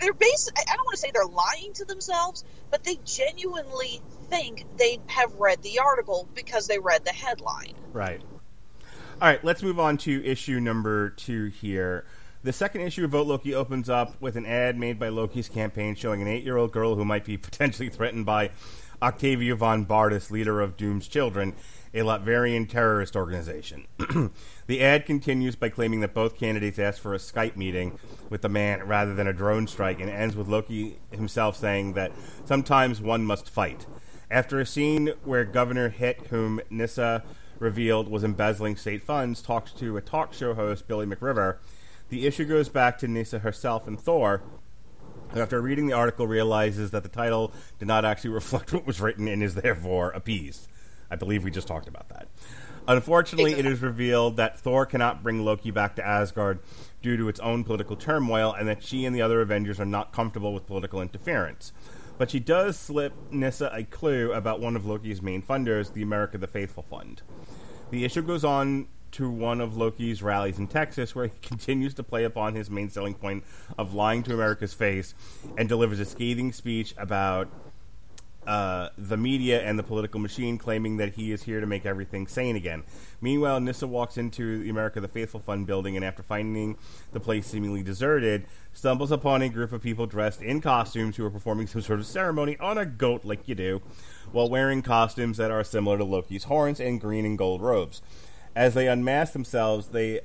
[0.00, 4.00] they're bas I I don't want to say they're lying to themselves, but they genuinely
[4.30, 7.74] think they have read the article because they read the headline.
[7.92, 8.20] Right.
[9.20, 12.04] All right, let's move on to issue number two here.
[12.44, 15.94] The second issue of Vote Loki opens up with an ad made by Loki's campaign
[15.94, 18.50] showing an eight year old girl who might be potentially threatened by
[19.00, 21.54] Octavia von Bardis, leader of Doom's Children,
[21.94, 23.86] a Latverian terrorist organization.
[24.66, 28.50] the ad continues by claiming that both candidates asked for a Skype meeting with the
[28.50, 32.12] man rather than a drone strike and ends with Loki himself saying that
[32.44, 33.86] sometimes one must fight.
[34.30, 37.24] After a scene where Governor Hitt, whom Nisa
[37.58, 41.56] revealed was embezzling state funds, talks to a talk show host, Billy McRiver,
[42.08, 44.42] the issue goes back to Nisa herself and Thor,
[45.30, 49.00] who, after reading the article, realizes that the title did not actually reflect what was
[49.00, 50.68] written and is therefore appeased.
[51.10, 52.28] I believe we just talked about that.
[52.86, 56.58] Unfortunately, it is revealed that Thor cannot bring Loki back to Asgard
[57.02, 60.12] due to its own political turmoil, and that she and the other Avengers are not
[60.12, 61.72] comfortable with political interference.
[62.18, 66.38] But she does slip Nisa a clue about one of Loki's main funders, the America
[66.38, 67.22] the Faithful Fund.
[67.90, 72.02] The issue goes on to one of Loki's rallies in Texas, where he continues to
[72.02, 73.44] play upon his main selling point
[73.78, 75.14] of lying to America's face
[75.56, 77.48] and delivers a scathing speech about
[78.46, 82.26] uh, the media and the political machine, claiming that he is here to make everything
[82.26, 82.82] sane again.
[83.20, 86.76] Meanwhile, Nisa walks into the America the Faithful Fund building and, after finding
[87.12, 91.30] the place seemingly deserted, stumbles upon a group of people dressed in costumes who are
[91.30, 93.80] performing some sort of ceremony on a goat, like you do,
[94.32, 98.02] while wearing costumes that are similar to Loki's horns and green and gold robes.
[98.56, 100.20] As they unmask themselves, they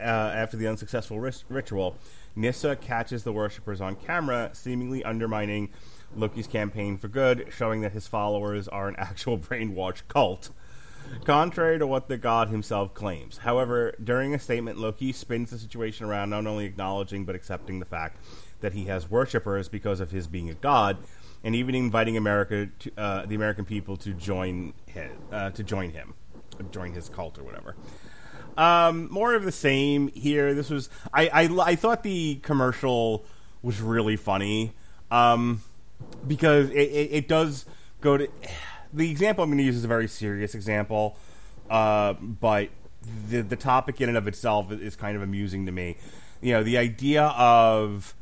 [0.00, 1.96] uh, after the unsuccessful ris- ritual,
[2.34, 5.68] Nisa catches the worshippers on camera, seemingly undermining
[6.16, 10.50] Loki's campaign for good, showing that his followers are an actual brainwashed cult.
[11.24, 13.38] Contrary to what the god himself claims.
[13.38, 17.86] However, during a statement, Loki spins the situation around, not only acknowledging but accepting the
[17.86, 18.16] fact
[18.60, 20.96] that he has worshippers because of his being a god,
[21.44, 25.90] and even inviting America, to, uh, the American people, to join his, uh, to join
[25.90, 26.14] him,
[26.70, 27.76] join his cult or whatever.
[28.56, 30.54] Um, more of the same here.
[30.54, 33.24] This was I, I I thought the commercial
[33.62, 34.72] was really funny
[35.10, 35.62] um,
[36.26, 37.66] because it, it, it does
[38.00, 38.28] go to
[38.92, 41.16] the example I'm going to use is a very serious example,
[41.68, 42.68] uh, but
[43.28, 45.96] the the topic in and of itself is kind of amusing to me.
[46.40, 48.14] You know, the idea of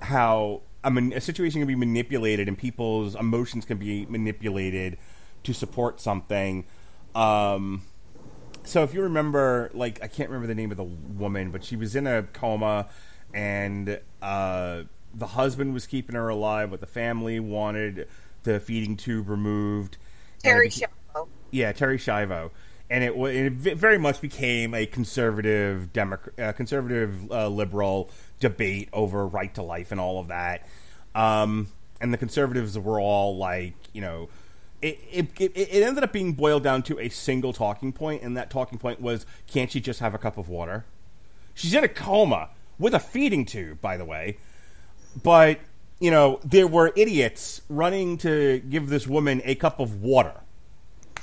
[0.00, 4.98] how I mean, a situation can be manipulated and people's emotions can be manipulated
[5.44, 6.64] to support something.
[7.14, 7.82] Um,
[8.64, 11.76] so if you remember, like I can't remember the name of the woman, but she
[11.76, 12.88] was in a coma,
[13.34, 14.82] and uh,
[15.14, 18.08] the husband was keeping her alive, but the family wanted
[18.44, 19.98] the feeding tube removed.
[20.44, 21.28] and Terri beca- Schiavo.
[21.50, 22.50] yeah, Terri Schiavo,
[22.88, 29.26] and it, it very much became a conservative, Democ- uh, conservative uh, liberal debate over
[29.26, 30.66] right to life and all of that.
[31.14, 31.68] Um,
[32.00, 34.28] and the conservatives were all like, you know,
[34.82, 38.50] it, it, it, ended up being boiled down to a single talking point, and that
[38.50, 40.84] talking point was, can't she just have a cup of water?
[41.54, 44.38] She's in a coma with a feeding tube, by the way.
[45.22, 45.60] But,
[46.00, 50.40] you know, there were idiots running to give this woman a cup of water.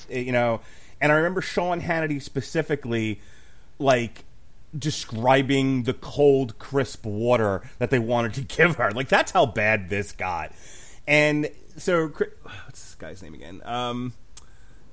[0.10, 0.62] Eh, You know,
[1.02, 3.20] and I remember Sean Hannity specifically,
[3.78, 4.24] like,
[4.78, 8.92] describing the cold, crisp water that they wanted to give her.
[8.92, 10.54] Like, that's how bad this got.
[11.06, 13.62] And so, what's guy's name again?
[13.66, 14.14] Um,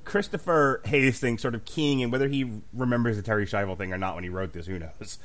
[0.05, 4.15] Christopher Hastings sort of keying in whether he remembers the Terri Schiavo thing or not
[4.15, 5.19] when he wrote this, who knows?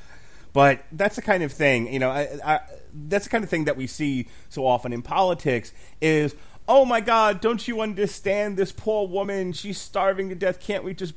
[0.52, 2.60] But that's the kind of thing, you know, I, I,
[2.92, 6.34] that's the kind of thing that we see so often in politics is,
[6.68, 9.52] oh my God, don't you understand this poor woman?
[9.52, 10.60] She's starving to death.
[10.60, 11.14] Can't we just,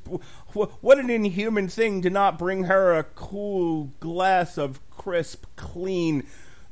[0.53, 6.25] what an inhuman thing to not bring her a cool glass of crisp, clean,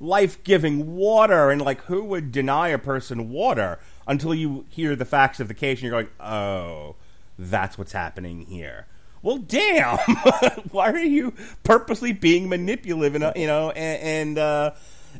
[0.03, 1.49] life giving water.
[1.49, 5.53] And like, who would deny a person water until you hear the facts of the
[5.53, 6.95] case and you're going, oh,
[7.39, 8.87] that's what's happening here.
[9.21, 9.97] Well, damn!
[10.71, 14.71] Why are you purposely being manipulative, and, you know, and and, uh,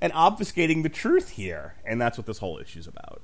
[0.02, 1.76] and obfuscating the truth here?
[1.86, 3.22] And that's what this whole issue is about.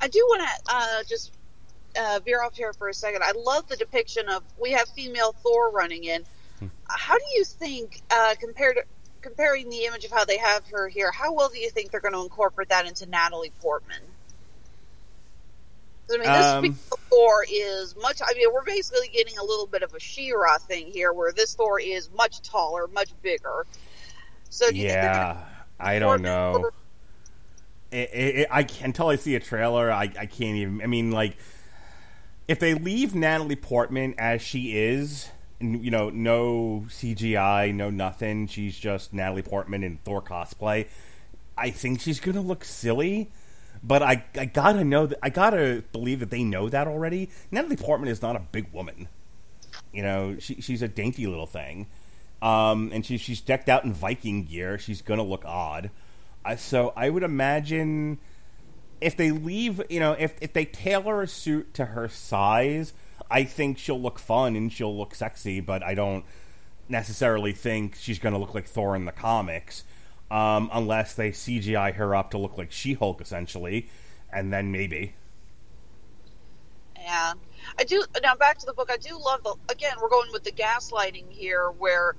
[0.00, 1.32] I do want to uh, just
[1.98, 3.22] uh, veer off here for a second.
[3.24, 6.22] I love the depiction of we have female Thor running in.
[6.88, 8.78] How do you think, uh, compared
[9.22, 12.00] comparing the image of how they have her here, how well do you think they're
[12.00, 14.02] going to incorporate that into Natalie Portman?
[16.10, 18.20] I mean, this Um, Thor is much.
[18.22, 21.54] I mean, we're basically getting a little bit of a She-Ra thing here, where this
[21.54, 23.66] Thor is much taller, much bigger.
[24.50, 25.44] So do you Yeah,
[25.80, 26.70] I don't know.
[27.90, 30.82] It, it, it, I until I see a trailer, I, I can't even.
[30.82, 31.36] I mean, like,
[32.48, 35.28] if they leave Natalie Portman as she is,
[35.62, 40.86] you know, no CGI, no nothing, she's just Natalie Portman in Thor cosplay.
[41.56, 43.30] I think she's gonna look silly,
[43.82, 47.30] but I, I gotta know that I gotta believe that they know that already.
[47.50, 49.08] Natalie Portman is not a big woman.
[49.92, 51.86] You know, she, she's a dainty little thing,
[52.40, 54.78] um, and she, she's decked out in Viking gear.
[54.78, 55.90] She's gonna look odd.
[56.44, 58.18] Uh, so I would imagine
[59.00, 62.92] if they leave, you know, if if they tailor a suit to her size,
[63.32, 65.60] I think she'll look fun and she'll look sexy.
[65.60, 66.24] But I don't
[66.88, 69.84] necessarily think she's going to look like Thor in the comics,
[70.30, 73.88] um, unless they CGI her up to look like She Hulk, essentially,
[74.32, 75.14] and then maybe.
[77.00, 77.32] Yeah,
[77.78, 78.04] I do.
[78.22, 78.90] Now back to the book.
[78.92, 79.56] I do love the.
[79.70, 82.14] Again, we're going with the gaslighting here, where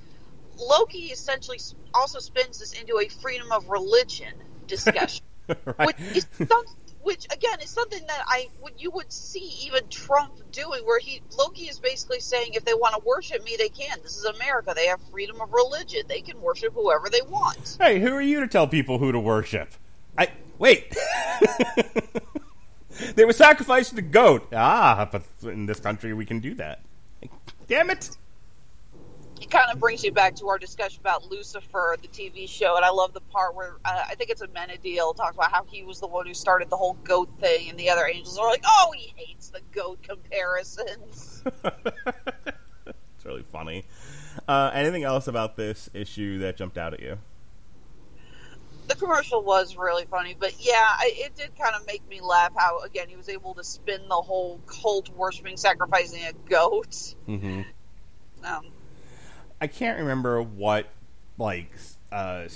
[0.58, 1.60] Loki essentially
[1.94, 4.34] also spins this into a freedom of religion
[4.68, 5.88] discussion, right?
[5.88, 6.66] which is some,
[7.04, 11.22] which again is something that I would you would see even Trump doing, where he
[11.38, 14.00] Loki is basically saying if they want to worship me, they can.
[14.02, 14.74] This is America.
[14.76, 16.04] They have freedom of religion.
[16.08, 17.78] They can worship whoever they want.
[17.80, 19.74] Hey, who are you to tell people who to worship?
[20.18, 20.96] I wait.
[23.16, 24.48] they were sacrificing the goat.
[24.54, 26.82] Ah, but in this country we can do that.
[27.68, 28.10] Damn it!
[29.44, 32.86] It kind of brings you back to our discussion about Lucifer, the TV show, and
[32.86, 36.00] I love the part where uh, I think it's Amenadiel talks about how he was
[36.00, 38.94] the one who started the whole goat thing, and the other angels are like, "Oh,
[38.96, 41.44] he hates the goat comparisons."
[42.86, 43.86] It's really funny.
[44.50, 47.20] Uh, anything else about this issue that jumped out at you?
[48.88, 52.52] the commercial was really funny, but yeah, I, it did kind of make me laugh.
[52.54, 57.16] How again he was able to spin the whole cult worshiping, sacrificing a goat.
[57.28, 57.62] Mm-hmm.
[58.44, 58.66] Um,
[59.64, 60.90] I can't remember what
[61.38, 61.72] like
[62.12, 62.50] uh,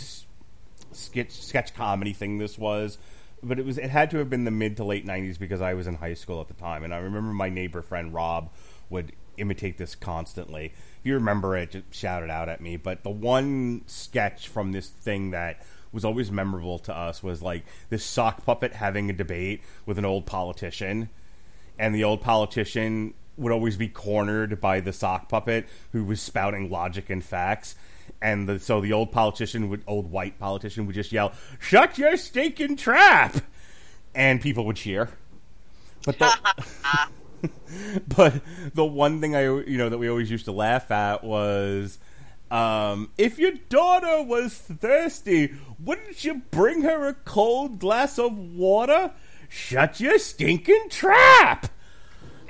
[0.91, 2.97] sketch sketch comedy thing this was,
[3.41, 5.73] but it was it had to have been the mid to late '90s because I
[5.73, 8.49] was in high school at the time, and I remember my neighbor friend Rob
[8.89, 10.73] would imitate this constantly.
[10.99, 12.75] If you remember it, just shout it out at me.
[12.75, 17.63] But the one sketch from this thing that was always memorable to us was like
[17.89, 21.09] this sock puppet having a debate with an old politician
[21.79, 26.69] and the old politician would always be cornered by the sock puppet who was spouting
[26.69, 27.75] logic and facts
[28.21, 32.17] and the, so the old politician would old white politician would just yell shut your
[32.17, 33.35] stinking trap
[34.15, 35.09] and people would cheer
[36.03, 36.33] but the
[38.15, 38.41] but
[38.73, 41.99] the one thing I you know that we always used to laugh at was
[42.49, 49.11] um, if your daughter was thirsty, wouldn't you bring her a cold glass of water?
[49.49, 51.67] Shut your stinking trap.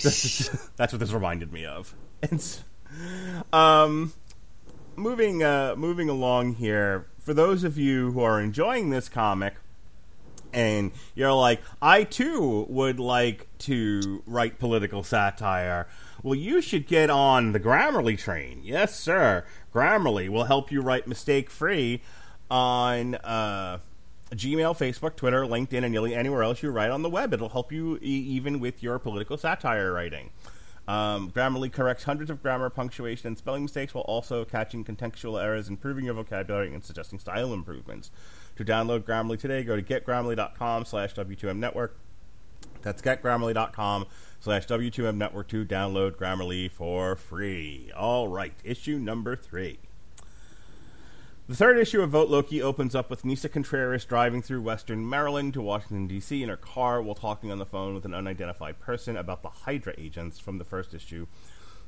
[0.02, 1.94] That's, that's what this reminded me of.
[2.22, 2.60] And
[3.54, 4.14] um,
[4.96, 9.56] moving uh, moving along here, for those of you who are enjoying this comic,
[10.54, 15.88] and you're like, I too would like to write political satire.
[16.24, 18.62] Well, you should get on the Grammarly train.
[18.64, 19.46] Yes, sir.
[19.74, 22.02] Grammarly will help you write mistake free
[22.50, 23.80] on uh,
[24.32, 27.34] Gmail, Facebook, Twitter, LinkedIn, and nearly anywhere else you write on the web.
[27.34, 30.32] It'll help you e- even with your political satire writing.
[30.88, 35.68] Um, Grammarly corrects hundreds of grammar, punctuation, and spelling mistakes while also catching contextual errors,
[35.68, 38.10] improving your vocabulary, and suggesting style improvements.
[38.56, 41.98] To download Grammarly today, go to getgrammarly.com slash W2M network.
[42.82, 44.06] That's getgrammarly.com
[44.40, 47.92] slash W2M network to download Grammarly for free.
[47.96, 49.80] All right, issue number three.
[51.48, 55.54] The third issue of Vote Loki opens up with Nisa Contreras driving through western Maryland
[55.54, 56.44] to Washington, D.C.
[56.44, 59.94] in her car while talking on the phone with an unidentified person about the Hydra
[59.98, 61.26] agents from the first issue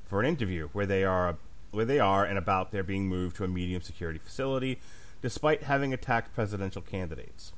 [0.05, 1.35] for an interview where they are
[1.71, 4.79] where they are and about their being moved to a medium security facility
[5.21, 7.51] despite having attacked presidential candidates.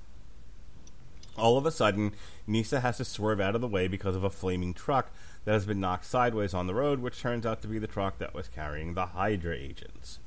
[1.38, 2.16] All of a sudden,
[2.48, 5.12] Nisa has to swerve out of the way because of a flaming truck
[5.46, 8.18] that has been knocked sideways on the road, which turns out to be the truck
[8.18, 10.18] that was carrying the Hydra agents.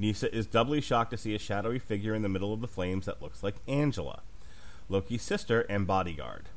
[0.00, 3.04] Nisa is doubly shocked to see a shadowy figure in the middle of the flames
[3.04, 4.22] that looks like Angela,
[4.88, 6.48] Loki's sister and bodyguard.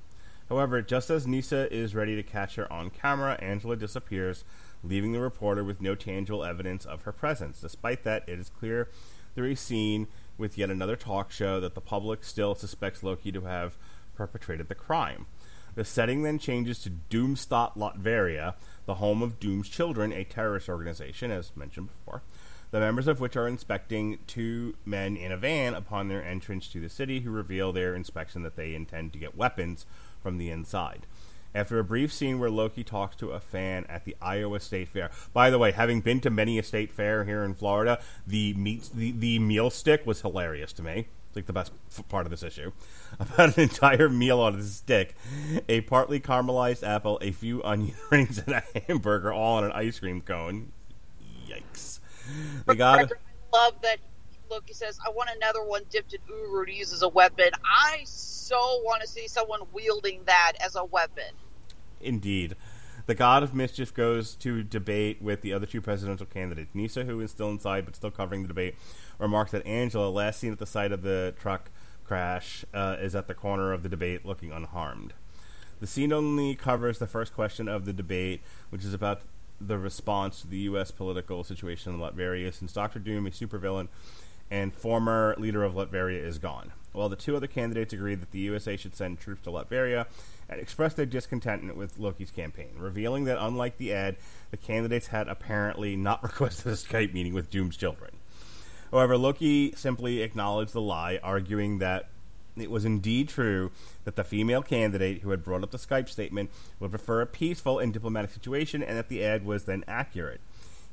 [0.48, 4.46] However, just as Nisa is ready to catch her on camera, Angela disappears,
[4.82, 7.60] leaving the reporter with no tangible evidence of her presence.
[7.60, 8.88] Despite that, it is clear
[9.36, 13.42] through a scene with yet another talk show that the public still suspects Loki to
[13.42, 13.78] have
[14.16, 15.26] perpetrated the crime.
[15.76, 18.54] The setting then changes to Doomstadt, Latveria,
[18.86, 22.22] the home of Doom's Children, a terrorist organization, as mentioned before,
[22.74, 26.82] the members of which are inspecting two men in a van upon their entrance to
[26.82, 29.86] the city, who reveal their inspection that they intend to get weapons
[30.24, 31.06] from the inside.
[31.54, 35.12] After a brief scene where Loki talks to a fan at the Iowa State Fair.
[35.34, 38.90] By the way, having been to many a state fair here in Florida, the meat
[38.92, 41.10] the, the meal stick was hilarious to me.
[41.28, 41.74] It's like the best
[42.10, 42.72] part of this issue.
[43.20, 45.16] About an entire meal on a stick,
[45.70, 50.00] a partly caramelized apple, a few onion rings, and a hamburger, all on an ice
[50.00, 50.72] cream cone.
[51.48, 51.93] Yikes!
[52.68, 53.98] They got I love that
[54.50, 57.50] Loki says, I want another one dipped in Uru to use as a weapon.
[57.64, 61.34] I so want to see someone wielding that as a weapon.
[62.00, 62.56] Indeed.
[63.06, 66.74] The god of mischief goes to debate with the other two presidential candidates.
[66.74, 68.76] Nisa, who is still inside but still covering the debate,
[69.20, 71.70] remarks that Angela, last seen at the site of the truck
[72.06, 75.14] crash, uh, is at the corner of the debate looking unharmed.
[75.80, 79.24] The scene only covers the first question of the debate, which is about
[79.67, 80.91] the response to the U.S.
[80.91, 83.88] political situation in Latveria since Doctor Doom, a supervillain
[84.52, 86.73] and former leader of Latveria, is gone.
[86.91, 90.06] While the two other candidates agreed that the USA should send troops to Latveria
[90.47, 94.17] and expressed their discontentment with Loki's campaign, revealing that unlike the ad,
[94.52, 98.12] the candidates had apparently not requested a Skype meeting with Doom's children.
[98.91, 102.10] However, Loki simply acknowledged the lie, arguing that
[102.56, 103.72] it was indeed true
[104.04, 107.80] that the female candidate who had brought up the Skype statement would prefer a peaceful
[107.80, 110.42] and diplomatic situation, and that the ad was then accurate.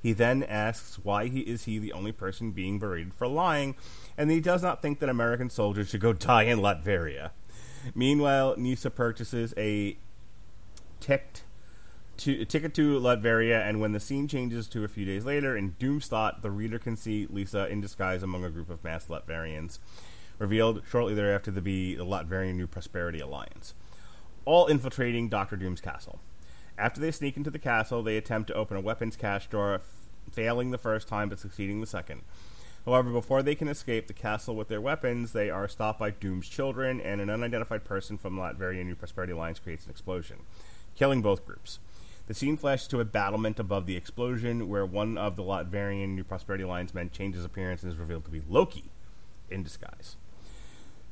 [0.02, 3.76] He then asks why he is he the only person being berated for lying,
[4.16, 7.30] and he does not think that American soldiers should go die in Latveria.
[7.94, 9.96] Meanwhile, Nisa purchases a
[11.00, 11.44] ticked
[12.18, 15.72] to, ticket to Latveria, and when the scene changes to a few days later in
[15.72, 19.78] Doomstadt, the reader can see Lisa in disguise among a group of masked Latverians,
[20.40, 23.74] revealed shortly thereafter to be the Latvian New Prosperity Alliance,
[24.46, 26.18] all infiltrating Doctor Doom's castle.
[26.78, 29.82] After they sneak into the castle, they attempt to open a weapons cache door,
[30.32, 32.22] failing the first time but succeeding the second.
[32.86, 36.48] However, before they can escape the castle with their weapons, they are stopped by Doom's
[36.48, 40.38] children, and an unidentified person from Latveria New Prosperity Alliance creates an explosion,
[40.96, 41.80] killing both groups.
[42.28, 46.24] The scene flashes to a battlement above the explosion, where one of the Latvian New
[46.24, 48.84] Prosperity Alliance men changes appearance and is revealed to be Loki
[49.50, 50.16] in disguise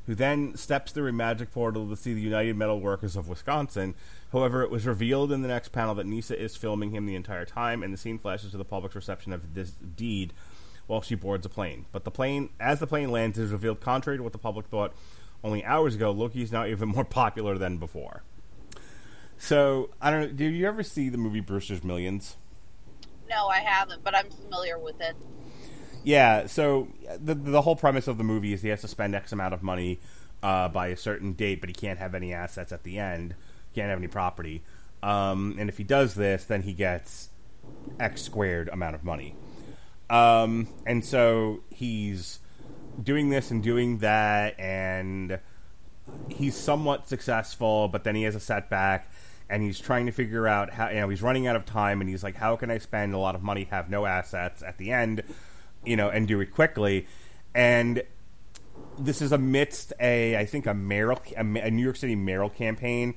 [0.08, 3.94] who then steps through a magic portal to see the United Metal Workers of Wisconsin.
[4.32, 7.44] However, it was revealed in the next panel that Nisa is filming him the entire
[7.44, 10.32] time, and the scene flashes to the public's reception of this deed
[10.86, 11.84] while she boards a plane.
[11.92, 14.94] But the plane, as the plane lands, is revealed, contrary to what the public thought
[15.44, 18.22] only hours ago, Loki is now even more popular than before.
[19.36, 22.36] So, I don't know, did you ever see the movie Brewster's Millions?
[23.28, 25.16] No, I haven't, but I'm familiar with it.
[26.04, 26.88] Yeah, so
[27.22, 29.62] the the whole premise of the movie is he has to spend X amount of
[29.62, 29.98] money
[30.42, 33.34] uh, by a certain date, but he can't have any assets at the end.
[33.74, 34.62] Can't have any property.
[35.02, 37.30] Um, and if he does this, then he gets
[38.00, 39.34] X squared amount of money.
[40.10, 42.40] Um, and so he's
[43.02, 45.38] doing this and doing that, and
[46.28, 49.12] he's somewhat successful, but then he has a setback,
[49.50, 50.88] and he's trying to figure out how.
[50.88, 53.18] You know, he's running out of time, and he's like, "How can I spend a
[53.18, 55.22] lot of money, have no assets at the end,
[55.88, 57.06] you know, and do it quickly?"
[57.54, 58.02] And
[58.98, 63.14] this is amidst a, I think, a mayoral, a, New York City mayoral campaign,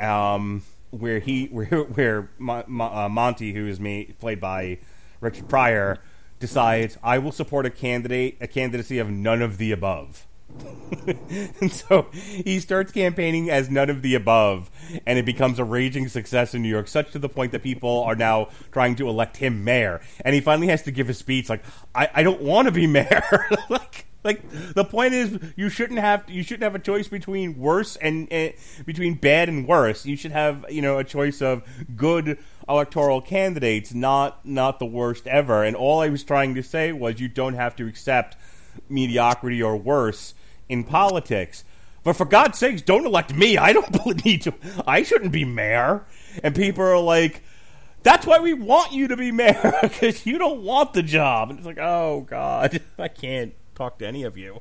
[0.00, 4.78] um, where he, where, where Mo, Mo, uh, Monty, who is made, played by
[5.20, 5.98] Richard Pryor,
[6.38, 10.26] decides I will support a candidate, a candidacy of none of the above.
[11.60, 14.70] and so he starts campaigning as none of the above,
[15.06, 18.02] and it becomes a raging success in New York, such to the point that people
[18.02, 20.00] are now trying to elect him mayor.
[20.24, 22.86] And he finally has to give a speech like, "I, I don't want to be
[22.88, 24.42] mayor." like, like
[24.74, 28.50] the point is, you shouldn't have you shouldn't have a choice between worse and uh,
[28.84, 30.06] between bad and worse.
[30.06, 31.62] You should have you know a choice of
[31.96, 32.38] good
[32.68, 35.64] electoral candidates, not not the worst ever.
[35.64, 38.36] And all I was trying to say was, you don't have to accept
[38.88, 40.34] mediocrity or worse
[40.68, 41.64] in politics.
[42.04, 43.58] But for God's sakes, don't elect me.
[43.58, 44.54] I don't need to.
[44.86, 46.04] I shouldn't be mayor.
[46.42, 47.42] And people are like,
[48.02, 51.50] that's why we want you to be mayor because you don't want the job.
[51.50, 54.60] And it's like, oh God, I can't talk to any of you.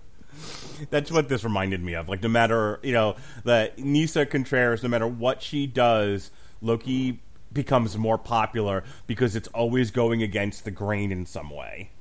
[0.89, 2.09] That's what this reminded me of.
[2.09, 6.29] Like, no matter you know that Nisa Contreras, no matter what she does,
[6.61, 11.91] Loki becomes more popular because it's always going against the grain in some way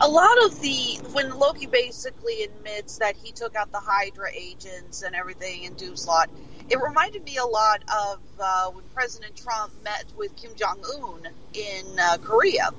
[0.00, 5.02] a lot of the when Loki basically admits that he took out the Hydra agents
[5.02, 6.26] and everything in Doomstadt,
[6.68, 11.28] it reminded me a lot of uh, when President Trump met with Kim Jong Un
[11.54, 12.70] in uh, Korea,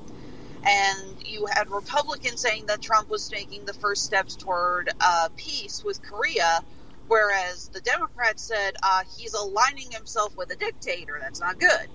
[0.66, 5.84] and you had Republicans saying that Trump was taking the first steps toward uh, peace
[5.84, 6.62] with Korea,
[7.08, 11.18] whereas the Democrats said uh, he's aligning himself with a dictator.
[11.22, 11.88] That's not good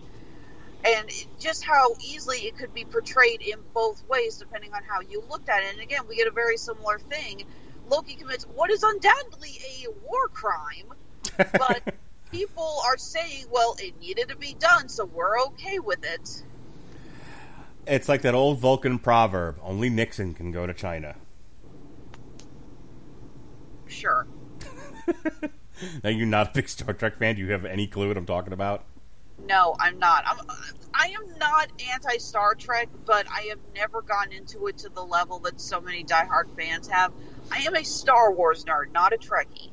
[0.84, 1.10] and
[1.40, 5.48] just how easily it could be portrayed in both ways depending on how you looked
[5.48, 5.72] at it.
[5.72, 7.44] And again, we get a very similar thing.
[7.88, 10.92] Loki commits what is undoubtedly a war crime,
[11.36, 11.94] but
[12.30, 16.42] people are saying, well, it needed to be done, so we're okay with it.
[17.86, 21.16] It's like that old Vulcan proverb only Nixon can go to China.
[23.86, 24.26] Sure.
[26.04, 27.36] now, you're not a big Star Trek fan.
[27.36, 28.84] Do you have any clue what I'm talking about?
[29.46, 30.24] No, I'm not.
[30.26, 30.38] I'm
[30.94, 35.02] I am not anti Star Trek, but I have never gone into it to the
[35.02, 37.12] level that so many diehard fans have.
[37.52, 39.70] I am a Star Wars nerd, not a Trekkie.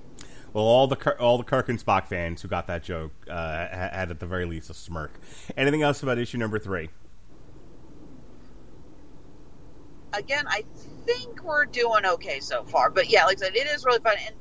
[0.53, 4.11] Well, all the all the Kirk and Spock fans who got that joke uh, had
[4.11, 5.20] at the very least a smirk.
[5.57, 6.89] Anything else about issue number three?
[10.13, 10.63] Again, I
[11.05, 14.16] think we're doing okay so far, but yeah, like I said, it is really fun,
[14.26, 14.36] and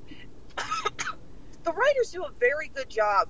[1.65, 3.29] the writers do a very good job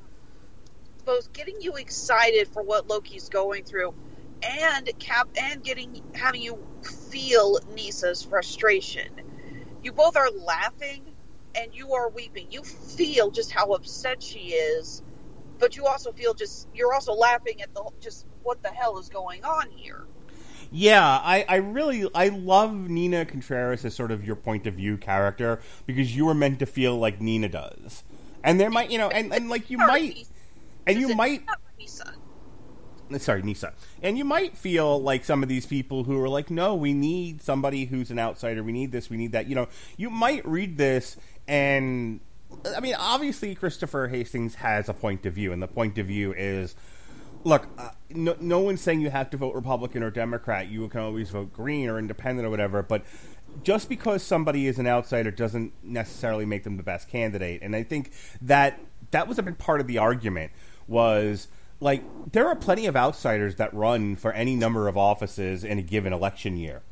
[1.04, 3.94] both getting you excited for what Loki's going through
[4.42, 6.58] and cap and getting having you
[7.10, 9.08] feel Nisa's frustration.
[9.82, 11.04] You both are laughing
[11.54, 12.48] and you are weeping.
[12.50, 15.02] You feel just how upset she is,
[15.58, 19.08] but you also feel just you're also laughing at the just what the hell is
[19.08, 20.04] going on here.
[20.70, 24.96] Yeah, I, I really I love Nina Contreras as sort of your point of view
[24.96, 28.02] character because you were meant to feel like Nina does.
[28.42, 30.26] And there might you know and, and like you might
[30.86, 31.44] and you might
[31.78, 32.14] Nisa.
[33.18, 33.74] sorry nisa.
[34.02, 37.42] And you might feel like some of these people who are like no we need
[37.42, 38.62] somebody who's an outsider.
[38.62, 39.10] We need this.
[39.10, 39.46] We need that.
[39.46, 41.16] You know you might read this
[41.46, 42.20] and
[42.76, 46.32] i mean obviously christopher hastings has a point of view and the point of view
[46.32, 46.74] is
[47.42, 50.68] look uh, no, no one's saying you have to vote republican or democrat.
[50.68, 53.04] You can always vote green or independent or whatever but
[53.62, 57.60] just because somebody is an outsider doesn't necessarily make them the best candidate.
[57.62, 58.80] And i think that
[59.10, 60.52] that was a big part of the argument
[60.86, 61.48] was
[61.80, 65.82] like there are plenty of outsiders that run for any number of offices in a
[65.82, 66.82] given election year.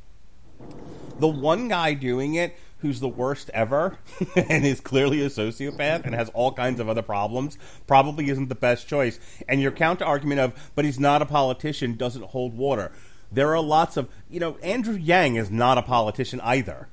[1.19, 3.97] The one guy doing it who's the worst ever
[4.37, 8.57] and is clearly a sociopath and has all kinds of other problems probably isn't the
[8.57, 9.19] best choice.
[9.49, 12.91] And your counter argument of, but he's not a politician doesn't hold water.
[13.31, 16.89] There are lots of, you know, Andrew Yang is not a politician either.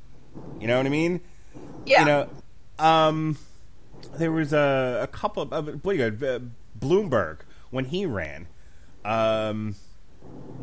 [0.60, 1.22] You know what I mean?
[1.86, 2.00] Yeah.
[2.00, 2.30] You know,
[2.78, 3.38] um,
[4.18, 6.42] there was a, a couple of, uh, what do you got?
[6.80, 8.48] Bloomberg when he ran
[9.06, 9.76] um,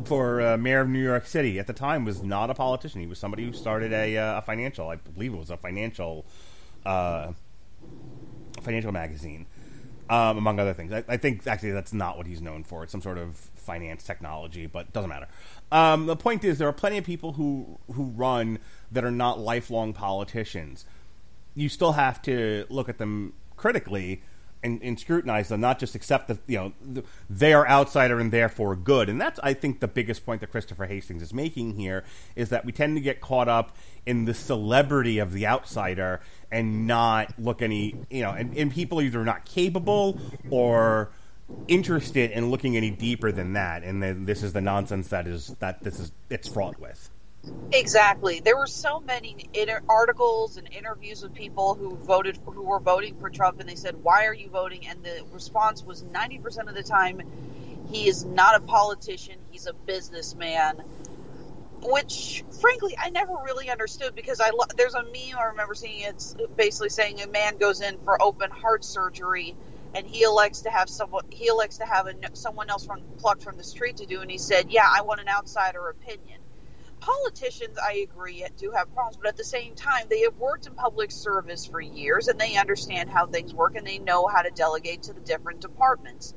[0.05, 3.01] for uh, mayor of New York City at the time was not a politician.
[3.01, 6.25] He was somebody who started a, uh, a financial, I believe it was a financial,
[6.85, 7.33] uh,
[8.61, 9.47] financial magazine,
[10.09, 10.93] um, among other things.
[10.93, 12.83] I, I, think actually that's not what he's known for.
[12.83, 15.27] It's some sort of finance technology, but doesn't matter.
[15.71, 18.59] Um, the point is, there are plenty of people who who run
[18.91, 20.85] that are not lifelong politicians.
[21.55, 24.21] You still have to look at them critically
[24.63, 28.31] and, and scrutinize them, not just accept that you know th- they are outsider and
[28.31, 29.09] therefore good.
[29.09, 32.03] And that's I think the biggest point that Christopher Hastings is making here
[32.35, 36.87] is that we tend to get caught up in the celebrity of the outsider and
[36.87, 41.11] not look any you know, and, and people either not capable or
[41.67, 43.83] interested in looking any deeper than that.
[43.83, 47.09] And then this is the nonsense that is that this is it's fraught with.
[47.73, 48.41] Exactly.
[48.41, 53.15] There were so many inter- articles and interviews with people who voted who were voting
[53.19, 56.69] for Trump, and they said, "Why are you voting?" And the response was ninety percent
[56.69, 57.21] of the time,
[57.91, 59.39] "He is not a politician.
[59.51, 60.83] He's a businessman."
[61.83, 66.01] Which, frankly, I never really understood because I lo- there's a meme I remember seeing.
[66.03, 69.55] It's basically saying a man goes in for open heart surgery,
[69.95, 73.43] and he elects to have someone he elects to have a, someone else from plucked
[73.43, 76.41] from the street to do, and he said, "Yeah, I want an outsider opinion."
[77.07, 80.73] Politicians, I agree, do have problems, but at the same time, they have worked in
[80.75, 84.51] public service for years and they understand how things work and they know how to
[84.51, 86.33] delegate to the different departments.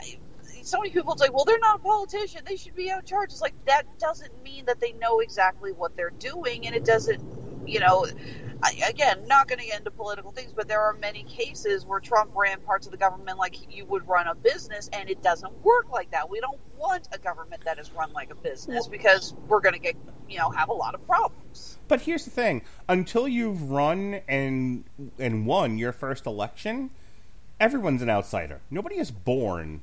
[0.00, 0.18] I,
[0.62, 2.42] so many people say, well, they're not a politician.
[2.46, 3.30] They should be out in charge.
[3.32, 7.22] It's like that doesn't mean that they know exactly what they're doing, and it doesn't,
[7.66, 8.06] you know,
[8.62, 12.00] I, again, not going to get into political things, but there are many cases where
[12.00, 15.64] Trump ran parts of the government like you would run a business, and it doesn't
[15.64, 16.30] work like that.
[16.30, 19.80] We don't want a government that is run like a business because we're going to
[19.80, 19.96] get,
[20.28, 21.78] you know, have a lot of problems.
[21.88, 24.84] But here's the thing: until you've run and
[25.18, 26.90] and won your first election,
[27.60, 28.60] everyone's an outsider.
[28.70, 29.82] Nobody is born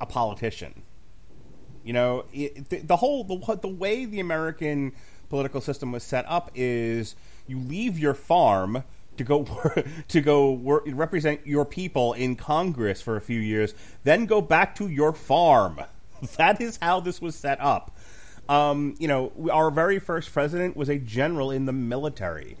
[0.00, 0.82] a politician.
[1.84, 4.92] You know, it, the, the whole the, the way the American
[5.28, 7.16] political system was set up is
[7.46, 8.84] you leave your farm
[9.16, 9.44] to go
[10.08, 14.74] to go work, represent your people in Congress for a few years, then go back
[14.76, 15.80] to your farm.
[16.36, 17.96] That is how this was set up.
[18.48, 22.56] Um, you know, our very first president was a general in the military.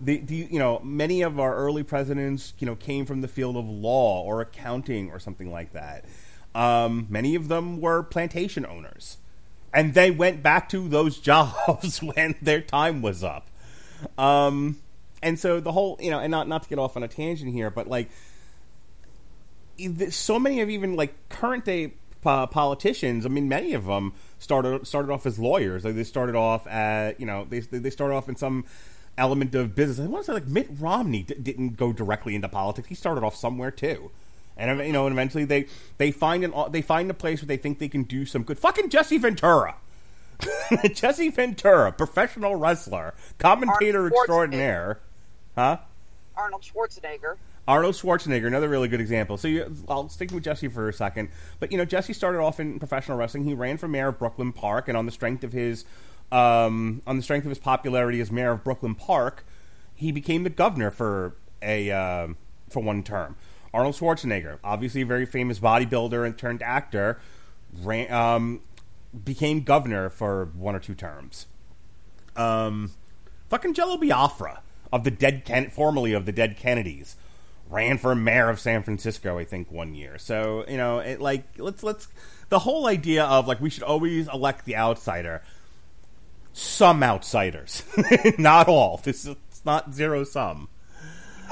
[0.00, 3.56] The, the, you know many of our early presidents you know came from the field
[3.56, 6.04] of law or accounting or something like that.
[6.54, 9.18] Um, many of them were plantation owners,
[9.72, 13.48] and they went back to those jobs when their time was up.
[14.18, 14.78] Um,
[15.22, 17.52] and so the whole, you know, and not not to get off on a tangent
[17.52, 18.10] here, but like,
[20.10, 23.26] so many of even like current day po- politicians.
[23.26, 25.84] I mean, many of them started started off as lawyers.
[25.84, 28.64] Like they started off at, you know, they they started off in some
[29.18, 30.06] element of business.
[30.06, 32.88] I want to say like Mitt Romney d- didn't go directly into politics.
[32.88, 34.10] He started off somewhere too.
[34.56, 35.66] And you know, and eventually they
[35.98, 38.58] they find an they find a place where they think they can do some good.
[38.58, 39.76] Fucking Jesse Ventura.
[40.94, 44.98] Jesse Ventura, professional wrestler, commentator extraordinaire.
[45.54, 45.78] Huh?
[46.36, 47.36] Arnold Schwarzenegger.
[47.68, 49.36] Arnold Schwarzenegger, another really good example.
[49.36, 51.28] So you, I'll stick with Jesse for a second.
[51.60, 53.44] But you know, Jesse started off in professional wrestling.
[53.44, 55.84] He ran for mayor of Brooklyn Park, and on the strength of his
[56.32, 59.44] um, on the strength of his popularity as mayor of Brooklyn Park,
[59.94, 62.28] he became the governor for a uh,
[62.68, 63.36] for one term.
[63.72, 67.18] Arnold Schwarzenegger, obviously a very famous bodybuilder and turned actor,
[67.80, 68.60] ran, um,
[69.24, 71.46] became governor for one or two terms.
[72.36, 72.90] Um,
[73.48, 77.16] fucking Jello Biafra of the dead Ken- formerly of the dead Kennedys
[77.72, 80.18] ran for mayor of San Francisco, I think, one year.
[80.18, 82.08] So you know, it like let's let's
[82.48, 85.42] the whole idea of like we should always elect the outsider.
[86.54, 87.82] Some outsiders,
[88.38, 89.00] not all.
[89.02, 90.68] This is not zero sum.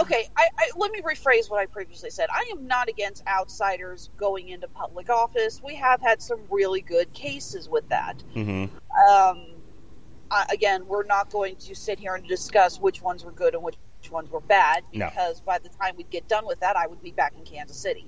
[0.01, 2.29] Okay, I, I, let me rephrase what I previously said.
[2.33, 5.61] I am not against outsiders going into public office.
[5.63, 8.23] We have had some really good cases with that.
[8.35, 8.75] Mm-hmm.
[9.13, 9.47] Um,
[10.31, 13.63] I, again, we're not going to sit here and discuss which ones were good and
[13.63, 13.77] which
[14.09, 15.09] ones were bad No.
[15.09, 17.77] because by the time we'd get done with that, I would be back in Kansas
[17.77, 18.07] City.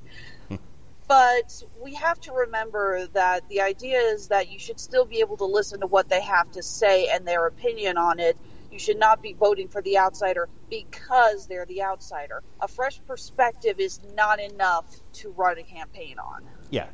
[1.09, 5.37] but we have to remember that the idea is that you should still be able
[5.39, 8.37] to listen to what they have to say and their opinion on it.
[8.71, 12.43] You should not be voting for the outsider because they're the outsider.
[12.61, 16.45] A fresh perspective is not enough to run a campaign on.
[16.71, 16.87] Yeah.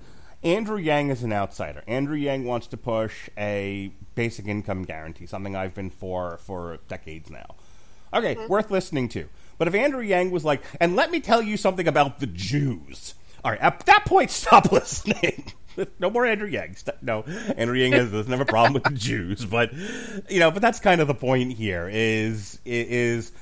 [0.43, 1.83] Andrew Yang is an outsider.
[1.87, 7.31] Andrew Yang wants to push a basic income guarantee, something I've been for for decades
[7.31, 7.57] now.
[8.13, 8.49] Okay, mm-hmm.
[8.49, 9.29] worth listening to.
[9.59, 13.15] But if Andrew Yang was like, and let me tell you something about the Jews.
[13.45, 15.53] All right, at that point, stop listening.
[15.99, 16.77] no more Andrew Yang.
[17.03, 17.23] No,
[17.57, 19.73] Andrew Yang has, doesn't have a problem with the Jews, but
[20.29, 21.89] you know, but that's kind of the point here.
[21.93, 23.33] Is is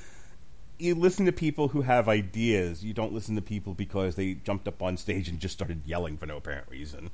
[0.79, 2.85] you listen to people who have ideas.
[2.85, 6.17] You don't listen to people because they jumped up on stage and just started yelling
[6.17, 7.11] for no apparent reason.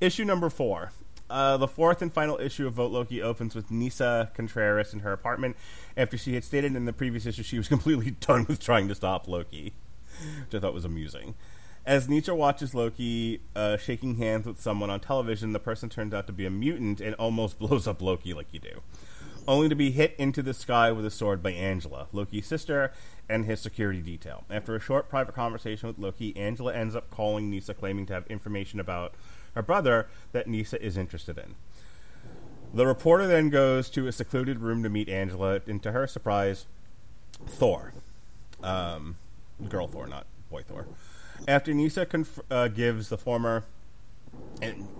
[0.00, 0.92] Issue number four.
[1.32, 5.14] Uh, the fourth and final issue of Vote Loki opens with Nisa Contreras in her
[5.14, 5.56] apartment
[5.96, 8.94] after she had stated in the previous issue she was completely done with trying to
[8.94, 9.72] stop Loki,
[10.44, 11.34] which I thought was amusing.
[11.86, 16.26] As Nisa watches Loki uh, shaking hands with someone on television, the person turns out
[16.26, 18.82] to be a mutant and almost blows up Loki like you do.
[19.48, 22.92] only to be hit into the sky with a sword by Angela, Loki's sister,
[23.26, 24.44] and his security detail.
[24.50, 28.26] After a short private conversation with Loki, Angela ends up calling Nisa, claiming to have
[28.26, 29.14] information about
[29.54, 31.54] her brother that Nisa is interested in.
[32.74, 36.66] The reporter then goes to a secluded room to meet Angela, and to her surprise,
[37.46, 37.92] Thor.
[38.62, 39.16] Um,
[39.68, 40.86] girl Thor, not boy Thor.
[41.46, 43.64] After Nisa conf- uh, gives the former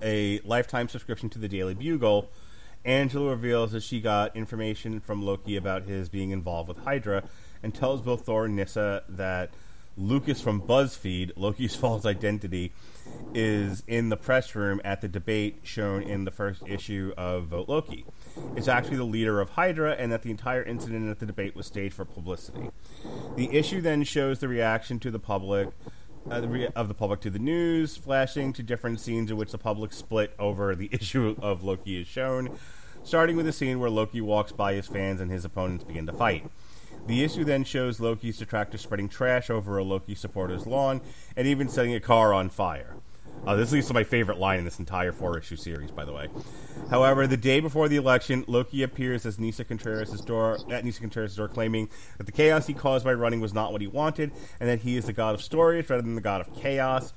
[0.02, 2.28] a lifetime subscription to the Daily Bugle,
[2.84, 7.22] Angela reveals that she got information from Loki about his being involved with Hydra
[7.62, 9.50] and tells both Thor and Nisa that
[9.96, 12.72] Lucas from BuzzFeed, Loki's false identity,
[13.34, 17.68] is in the press room at the debate shown in the first issue of Vote
[17.68, 18.04] Loki.
[18.56, 21.66] Is actually the leader of Hydra, and that the entire incident at the debate was
[21.66, 22.70] staged for publicity.
[23.36, 25.68] The issue then shows the reaction to the public
[26.30, 29.50] uh, the re- of the public to the news, flashing to different scenes in which
[29.50, 32.56] the public split over the issue of Loki is shown,
[33.02, 36.12] starting with a scene where Loki walks by his fans and his opponents begin to
[36.12, 36.48] fight.
[37.06, 41.00] The issue then shows Loki's detractors spreading trash over a Loki supporter's lawn
[41.36, 42.96] and even setting a car on fire.
[43.44, 46.12] Uh, this leads to my favorite line in this entire four issue series, by the
[46.12, 46.28] way.
[46.90, 51.34] However, the day before the election, Loki appears as Nisa Contreras' door at Nisa Contreras'
[51.34, 51.88] door, claiming
[52.18, 54.30] that the chaos he caused by running was not what he wanted,
[54.60, 57.12] and that he is the god of stories rather than the god of chaos.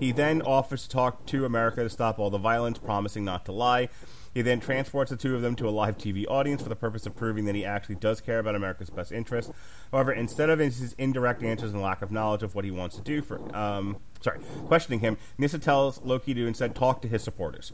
[0.00, 3.52] He then offers to talk to America to stop all the violence, promising not to
[3.52, 3.90] lie.
[4.36, 7.06] He then transports the two of them to a live TV audience for the purpose
[7.06, 9.50] of proving that he actually does care about America's best interest.
[9.90, 13.00] However, instead of his indirect answers and lack of knowledge of what he wants to
[13.00, 17.72] do for, um, sorry, questioning him, Nisa tells Loki to instead talk to his supporters.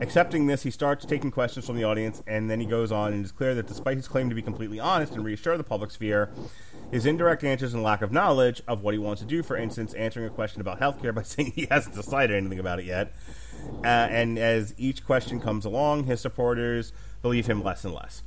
[0.00, 3.24] Accepting this, he starts taking questions from the audience, and then he goes on, and
[3.24, 6.30] it's clear that despite his claim to be completely honest and reassure the public sphere,
[6.92, 9.92] his indirect answers and lack of knowledge of what he wants to do, for instance,
[9.94, 13.12] answering a question about healthcare by saying he hasn't decided anything about it yet.
[13.84, 16.92] Uh, and as each question comes along, his supporters
[17.22, 18.22] believe him less and less.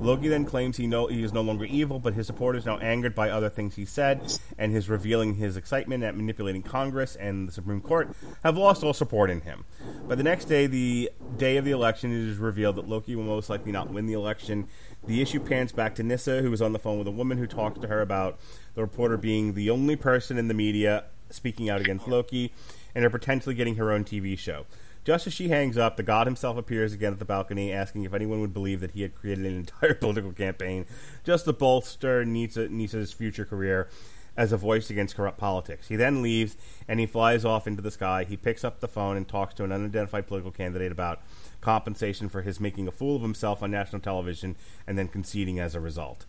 [0.00, 3.14] Loki then claims he no he is no longer evil, but his supporters, now angered
[3.14, 7.52] by other things he said and his revealing his excitement at manipulating Congress and the
[7.52, 9.64] Supreme Court, have lost all support in him.
[10.06, 13.24] But the next day, the day of the election, it is revealed that Loki will
[13.24, 14.68] most likely not win the election.
[15.06, 17.46] The issue pans back to Nisa, who was on the phone with a woman who
[17.46, 18.38] talked to her about
[18.74, 22.52] the reporter being the only person in the media speaking out against Loki
[22.94, 24.66] and are potentially getting her own TV show.
[25.04, 28.14] Just as she hangs up, the god himself appears again at the balcony, asking if
[28.14, 30.86] anyone would believe that he had created an entire political campaign
[31.24, 33.88] just to bolster Nisa, Nisa's future career
[34.36, 35.88] as a voice against corrupt politics.
[35.88, 36.56] He then leaves
[36.88, 38.24] and he flies off into the sky.
[38.24, 41.22] He picks up the phone and talks to an unidentified political candidate about
[41.60, 45.74] compensation for his making a fool of himself on national television and then conceding as
[45.74, 46.26] a result.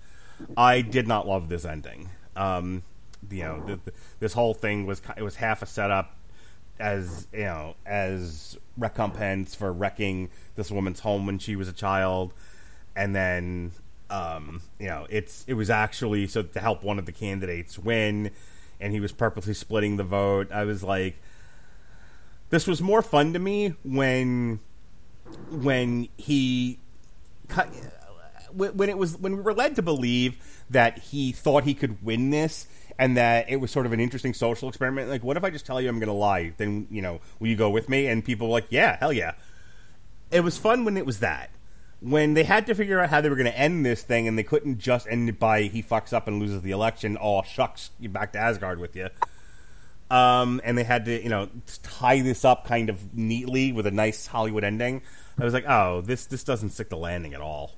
[0.56, 2.10] I did not love this ending.
[2.36, 2.84] Um,
[3.30, 6.16] you know, the, the, this whole thing was it was half a setup
[6.80, 12.34] as you know as recompense for wrecking this woman's home when she was a child,
[12.96, 13.72] and then
[14.10, 18.32] um, you know it's it was actually so to help one of the candidates win,
[18.80, 20.52] and he was purposely splitting the vote.
[20.52, 21.16] I was like,
[22.50, 24.60] this was more fun to me when
[25.50, 26.80] when he
[27.48, 27.70] cut
[28.54, 30.38] when it was when we were led to believe
[30.70, 32.68] that he thought he could win this
[32.98, 35.10] and that it was sort of an interesting social experiment.
[35.10, 36.54] Like, what if I just tell you I'm going to lie?
[36.58, 38.08] Then you know, will you go with me?
[38.08, 39.34] And people were like, yeah, hell yeah.
[40.32, 41.52] It was fun when it was that.
[42.02, 44.38] When they had to figure out how they were going to end this thing, and
[44.38, 47.18] they couldn't just end it by he fucks up and loses the election.
[47.20, 49.10] Oh shucks, you back to Asgard with you.
[50.12, 51.50] Um, and they had to, you know,
[51.82, 55.02] tie this up kind of neatly with a nice Hollywood ending.
[55.40, 57.74] I was like, oh, this this doesn't stick the landing at all.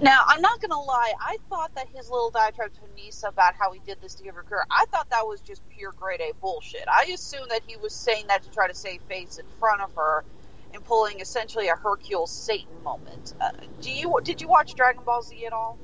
[0.00, 1.12] Now, I'm not going to lie.
[1.20, 4.34] I thought that his little diatribe to Nisa about how he did this to give
[4.34, 6.84] her career, I thought that was just pure grade A bullshit.
[6.88, 9.94] I assumed that he was saying that to try to save face in front of
[9.94, 10.24] her
[10.72, 13.34] and pulling essentially a Hercule Satan moment.
[13.40, 15.78] Uh, do you did you watch Dragon Ball Z at all?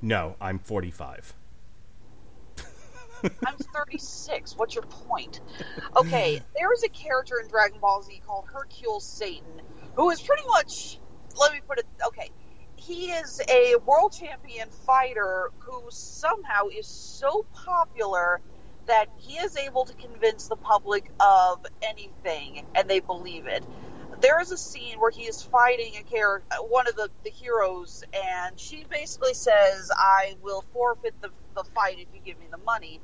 [0.00, 1.34] No, I'm 45.
[3.24, 4.56] I'm 36.
[4.56, 5.40] What's your point?
[5.96, 9.62] Okay, there is a character in Dragon Ball Z called Hercule Satan
[9.96, 10.98] who is pretty much.
[11.38, 11.86] Let me put it.
[12.08, 12.30] Okay,
[12.76, 18.40] he is a world champion fighter who somehow is so popular
[18.86, 23.64] that he is able to convince the public of anything and they believe it.
[24.20, 28.04] There is a scene where he is fighting a character, one of the, the heroes,
[28.14, 32.58] and she basically says, I will forfeit the, the fight if you give me the
[32.58, 33.00] money.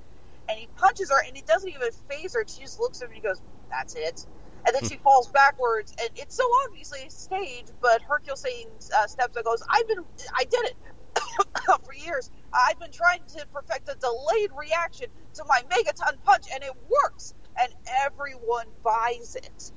[0.48, 2.44] And he punches her, and he doesn't even phase her.
[2.46, 4.26] She just looks at him and he goes, That's it.
[4.66, 7.72] And then she falls backwards, and it's so obviously staged.
[7.80, 10.04] But Hercule Satan uh, steps up and goes, "I've been,
[10.34, 10.76] I did it
[11.84, 12.30] for years.
[12.52, 17.34] I've been trying to perfect a delayed reaction to my megaton punch, and it works."
[17.60, 17.72] And
[18.04, 19.72] everyone buys it.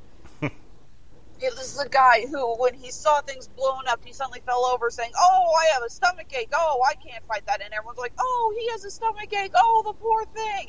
[1.40, 4.66] Yeah, this is a guy who, when he saw things blowing up, he suddenly fell
[4.66, 6.52] over saying, "Oh, I have a stomach ache.
[6.54, 9.52] Oh, I can't fight that." And everyone's like, "Oh, he has a stomach ache.
[9.56, 10.68] Oh, the poor thing."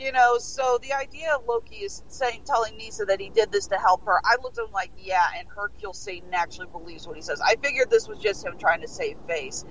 [0.00, 3.66] You know, so the idea of Loki is saying, telling Nisa that he did this
[3.66, 4.18] to help her.
[4.24, 7.38] I looked at him like, yeah, and Hercule Satan actually believes what he says.
[7.42, 9.66] I figured this was just him trying to save face.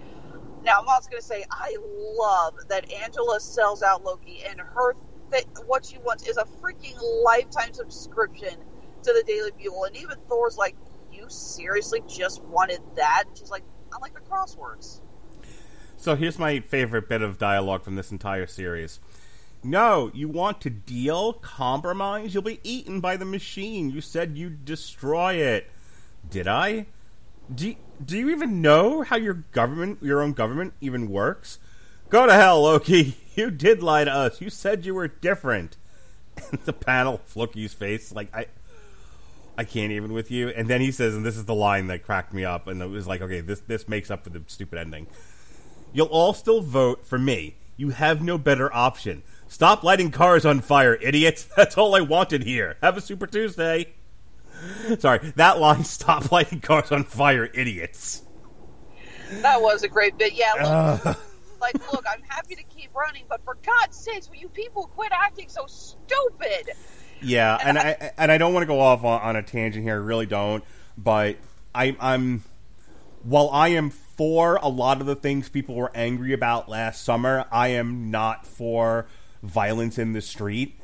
[0.64, 4.96] Now, I'm also going to say, I love that Angela sells out Loki, and her
[5.32, 9.86] th- what she wants is a freaking lifetime subscription to the Daily Bugle.
[9.86, 10.76] And even Thor's like,
[11.12, 13.24] you seriously just wanted that?
[13.26, 15.02] And she's like, I like the crosswords.
[15.98, 19.00] So here's my favorite bit of dialogue from this entire series.
[19.64, 23.90] No, you want to deal, compromise, you'll be eaten by the machine.
[23.90, 25.70] You said you'd destroy it.
[26.30, 26.86] Did I?
[27.54, 31.60] Do, do you even know how your government, your own government, even works?
[32.10, 33.18] Go to hell, Loki.
[33.36, 34.42] You did lie to us.
[34.42, 35.78] You said you were different.
[36.52, 38.48] And the panel, Loki's face, like, I.
[39.58, 40.50] I can't even with you.
[40.50, 42.90] And then he says, and this is the line that cracked me up, and it
[42.90, 45.08] was like, okay, this this makes up for the stupid ending.
[45.94, 47.56] You'll all still vote for me.
[47.76, 49.24] You have no better option.
[49.50, 51.44] Stop lighting cars on fire, idiots.
[51.58, 52.78] That's all I wanted here.
[52.82, 53.94] Have a Super Tuesday.
[55.00, 58.22] Sorry, that line, stop lighting cars on fire, idiots.
[59.42, 60.34] That was a great bit.
[60.34, 61.20] Yeah, look,
[61.60, 65.12] like, look, I'm happy to keep running, but for God's sakes, will you people quit
[65.12, 66.72] acting so stupid?
[67.22, 69.96] Yeah, and I and I don't want to go off on, on a tangent here.
[69.96, 70.64] I really don't.
[70.98, 71.38] But
[71.74, 72.44] I, I'm
[73.24, 77.46] while I am for a lot of the things people were angry about last summer,
[77.52, 79.08] I am not for
[79.44, 80.80] violence in the street.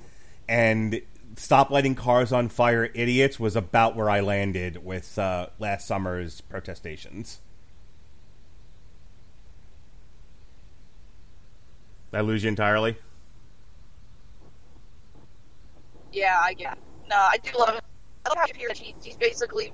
[0.48, 1.02] And
[1.38, 6.42] stop lighting cars on fire, idiots, was about where I landed with uh, last summer's
[6.42, 7.40] protestations.
[12.14, 12.96] I lose you entirely?
[16.14, 16.78] Yeah, I get.
[17.10, 17.84] No, I do love it.
[18.26, 19.72] I love how here he, he's basically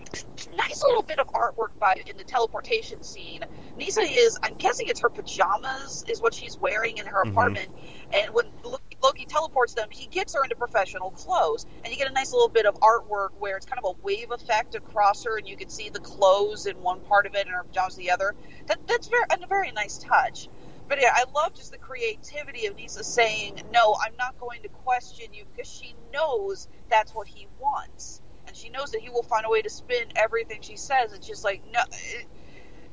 [0.58, 3.40] nice little bit of artwork by in the teleportation scene.
[3.78, 7.32] Nisa is, I'm guessing it's her pajamas is what she's wearing in her Mhm.
[7.32, 7.70] apartment,
[8.12, 12.10] and when Loki, Loki teleports them, he gets her into professional clothes, and you get
[12.10, 15.38] a nice little bit of artwork where it's kind of a wave effect across her,
[15.38, 18.12] and you can see the clothes in one part of it and her pajamas the
[18.12, 18.36] other.
[18.68, 20.50] That that's very a very nice touch.
[20.90, 24.70] But yeah, I love just the creativity of Nisa saying, "No, I'm not going to
[24.70, 28.22] question you," because she knows that's what he wants,
[28.52, 31.14] and she knows that he will find a way to spin everything she says.
[31.14, 32.26] It's just like no, it,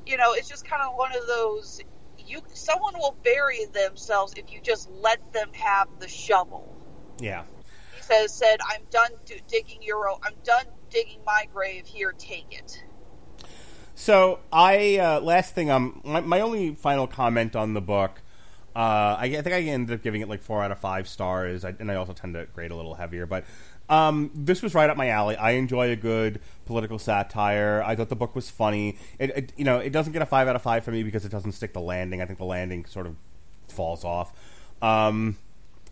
[0.06, 1.80] you know, it's just kind of one of those.
[2.16, 6.76] You, someone will bury themselves if you just let them have the shovel.
[7.18, 7.42] Yeah.
[7.96, 11.86] He says, "said I'm done d- digging your, I'm done digging my grave.
[11.86, 12.84] Here, take it."
[13.96, 18.22] So I uh, last thing um my, my only final comment on the book.
[18.76, 21.64] Uh, I, I think I ended up giving it like four out of five stars,
[21.64, 23.26] I, and I also tend to grade a little heavier.
[23.26, 23.44] But
[23.88, 25.36] um, this was right up my alley.
[25.36, 27.82] I enjoy a good political satire.
[27.84, 28.96] I thought the book was funny.
[29.18, 31.24] It, it you know it doesn't get a five out of five for me because
[31.24, 32.20] it doesn't stick the landing.
[32.20, 33.16] I think the landing sort of
[33.68, 34.32] falls off.
[34.82, 35.36] Um,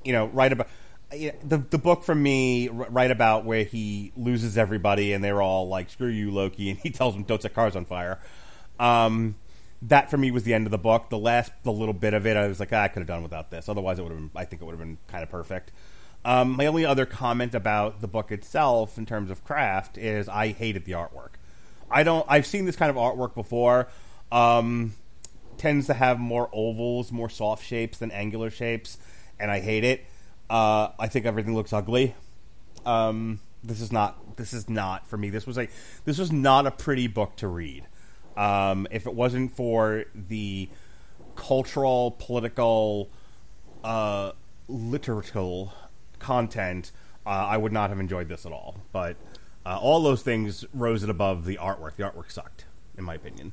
[0.04, 0.68] you know, right about
[1.10, 5.90] the the book for me, right about where he loses everybody and they're all like,
[5.90, 8.18] "Screw you, Loki," and he tells them, "Don't set cars on fire."
[8.78, 9.36] Um,
[9.82, 11.10] that for me was the end of the book.
[11.10, 13.22] The last, the little bit of it, I was like, ah, I could have done
[13.22, 13.68] without this.
[13.68, 14.30] Otherwise, it would have been.
[14.34, 15.70] I think it would have been kind of perfect.
[16.26, 20.48] Um, my only other comment about the book itself, in terms of craft, is I
[20.48, 21.34] hated the artwork.
[21.88, 22.26] I don't.
[22.28, 23.86] I've seen this kind of artwork before.
[24.32, 24.94] Um,
[25.56, 28.98] tends to have more ovals, more soft shapes than angular shapes,
[29.38, 30.04] and I hate it.
[30.50, 32.16] Uh, I think everything looks ugly.
[32.84, 34.36] Um, this is not.
[34.36, 35.30] This is not for me.
[35.30, 35.68] This was a.
[36.06, 37.86] This was not a pretty book to read.
[38.36, 40.68] Um, if it wasn't for the
[41.36, 43.10] cultural, political,
[43.84, 44.32] uh,
[44.66, 45.72] literal
[46.18, 46.92] content,
[47.24, 48.80] uh, I would not have enjoyed this at all.
[48.92, 49.16] But
[49.64, 51.96] uh, all those things rose it above the artwork.
[51.96, 53.52] The artwork sucked, in my opinion.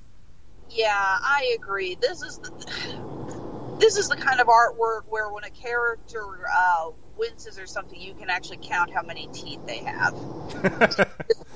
[0.70, 1.95] Yeah, I agree.
[1.99, 6.24] This is the, this is the kind of artwork where when a character
[6.55, 10.14] uh, winces or something, you can actually count how many teeth they have.
[10.64, 11.07] it,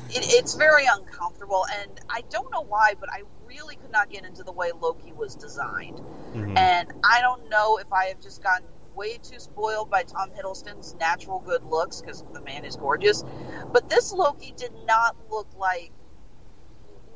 [0.09, 4.43] it's very uncomfortable, and I don't know why, but I really could not get into
[4.43, 5.99] the way Loki was designed.
[6.33, 6.57] Mhm.
[6.57, 8.67] And I don't know if I have just gotten
[8.97, 13.23] way too spoiled by Tom Hiddleston's natural good looks because the man is gorgeous.
[13.71, 15.91] But this Loki did not look like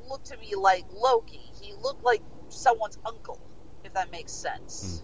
[0.08, 1.42] look to me like Loki.
[1.62, 3.42] He looked like someone's uncle,
[3.84, 5.04] if that makes sense.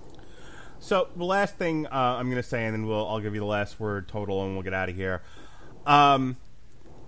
[0.80, 3.40] So the last thing uh, I'm going to say, and then we'll I'll give you
[3.40, 5.24] the last word total, and we'll get out of here.
[5.86, 6.38] Um,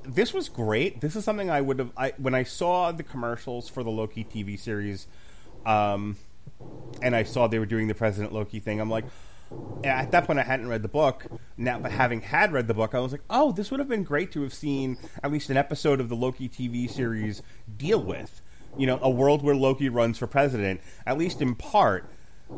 [0.03, 1.01] this was great.
[1.01, 4.24] This is something I would have I, when I saw the commercials for the Loki
[4.24, 5.07] TV series,
[5.65, 6.17] um,
[7.01, 8.80] and I saw they were doing the President Loki thing.
[8.80, 9.05] I'm like,
[9.84, 11.26] at that point, I hadn't read the book.
[11.58, 14.04] Now, but having had read the book, I was like, "Oh, this would have been
[14.04, 17.41] great to have seen at least an episode of the Loki TV series
[17.78, 18.41] deal with."
[18.78, 22.10] You know, a world where Loki runs for president, at least in part.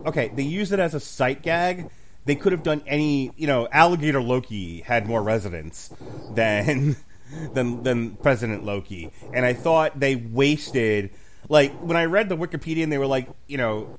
[0.05, 1.89] Okay, they use it as a sight gag.
[2.25, 3.31] They could have done any.
[3.37, 5.93] You know, Alligator Loki had more resonance
[6.31, 6.95] than
[7.53, 11.11] than than President Loki, and I thought they wasted.
[11.49, 13.97] Like when I read the Wikipedia, and they were like, you know,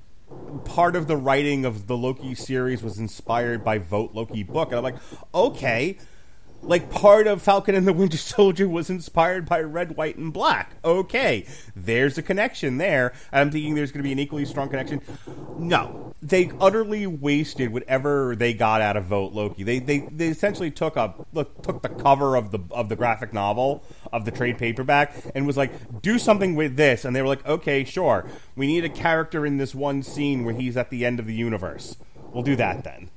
[0.65, 4.79] part of the writing of the Loki series was inspired by Vote Loki book, and
[4.79, 4.97] I'm like,
[5.35, 5.99] okay,
[6.63, 10.77] like part of Falcon and the Winter Soldier was inspired by Red, White, and Black.
[10.85, 13.13] Okay, there's a connection there.
[13.33, 15.03] I'm thinking there's going to be an equally strong connection.
[15.59, 19.63] No, they utterly wasted whatever they got out of Vote Loki.
[19.65, 23.33] They they, they essentially took a look, took the cover of the of the graphic
[23.33, 27.05] novel of the trade paperback and was like, do something with this.
[27.05, 28.27] And they were like, okay, sure.
[28.55, 31.35] We need a character in this one scene where he's at the end of the
[31.35, 31.97] universe.
[32.33, 33.11] We'll do that then.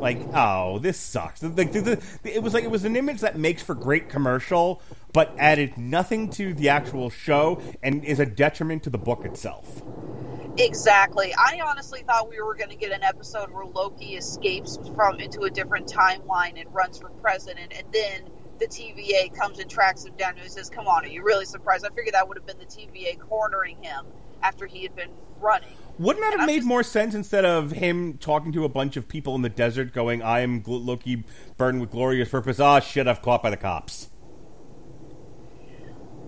[0.00, 1.40] Like, oh, this sucks.
[1.40, 5.78] The, it was like it was an image that makes for great commercial, but added
[5.78, 9.82] nothing to the actual show and is a detriment to the book itself.
[10.56, 11.34] Exactly.
[11.36, 15.42] I honestly thought we were going to get an episode where Loki escapes from into
[15.42, 20.14] a different timeline and runs for president, and then the TVA comes and tracks him
[20.16, 22.58] down and says, "Come on, are you really surprised?" I figured that would have been
[22.58, 24.06] the TVA cornering him
[24.42, 25.10] after he had been
[25.40, 25.76] running.
[25.98, 29.34] Wouldn't that have made more sense instead of him talking to a bunch of people
[29.36, 31.24] in the desert going, I am gl- Loki
[31.56, 32.58] burdened with glorious purpose.
[32.58, 34.10] Ah, shit, I've caught by the cops.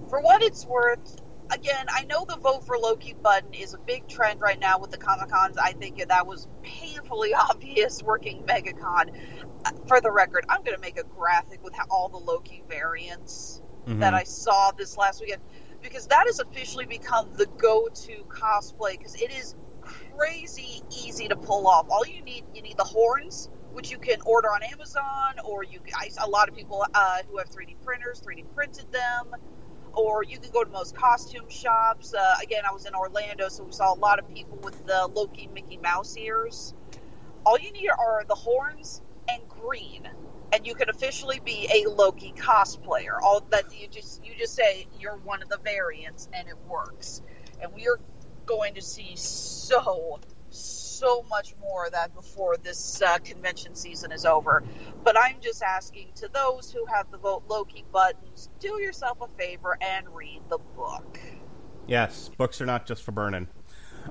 [0.08, 4.06] For what it's worth, again, I know the vote for Loki button is a big
[4.06, 5.58] trend right now with the Comic Cons.
[5.58, 9.18] I think that was painfully obvious working MegaCon.
[9.64, 13.62] Uh, For the record, I'm going to make a graphic with all the Loki variants
[13.88, 15.42] that I saw this last weekend
[15.88, 21.66] because that has officially become the go-to cosplay because it is crazy easy to pull
[21.66, 21.86] off.
[21.90, 25.80] All you need, you need the horns, which you can order on Amazon, or you.
[25.94, 29.34] I, a lot of people uh, who have 3D printers 3D printed them
[29.94, 32.14] or you can go to most costume shops.
[32.14, 35.08] Uh, again, I was in Orlando, so we saw a lot of people with the
[35.14, 36.74] Loki Mickey Mouse ears.
[37.46, 40.08] All you need are the horns and green,
[40.52, 43.18] and you can officially be a Loki cosplayer.
[43.22, 47.22] All that you just you just say you're one of the variants, and it works.
[47.60, 47.98] And we are
[48.46, 50.20] going to see so
[50.50, 54.64] so much more of that before this uh, convention season is over.
[55.04, 59.28] But I'm just asking to those who have the vote Loki buttons, do yourself a
[59.38, 61.20] favor and read the book.
[61.86, 63.48] Yes, books are not just for burning.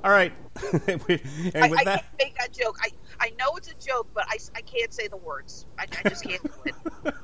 [0.04, 0.34] All right.
[0.88, 1.22] and with
[1.56, 2.78] I, I that, can't make that joke.
[2.82, 5.66] I, I know it's a joke, but I, I can't say the words.
[5.78, 6.76] I, I just can't do it.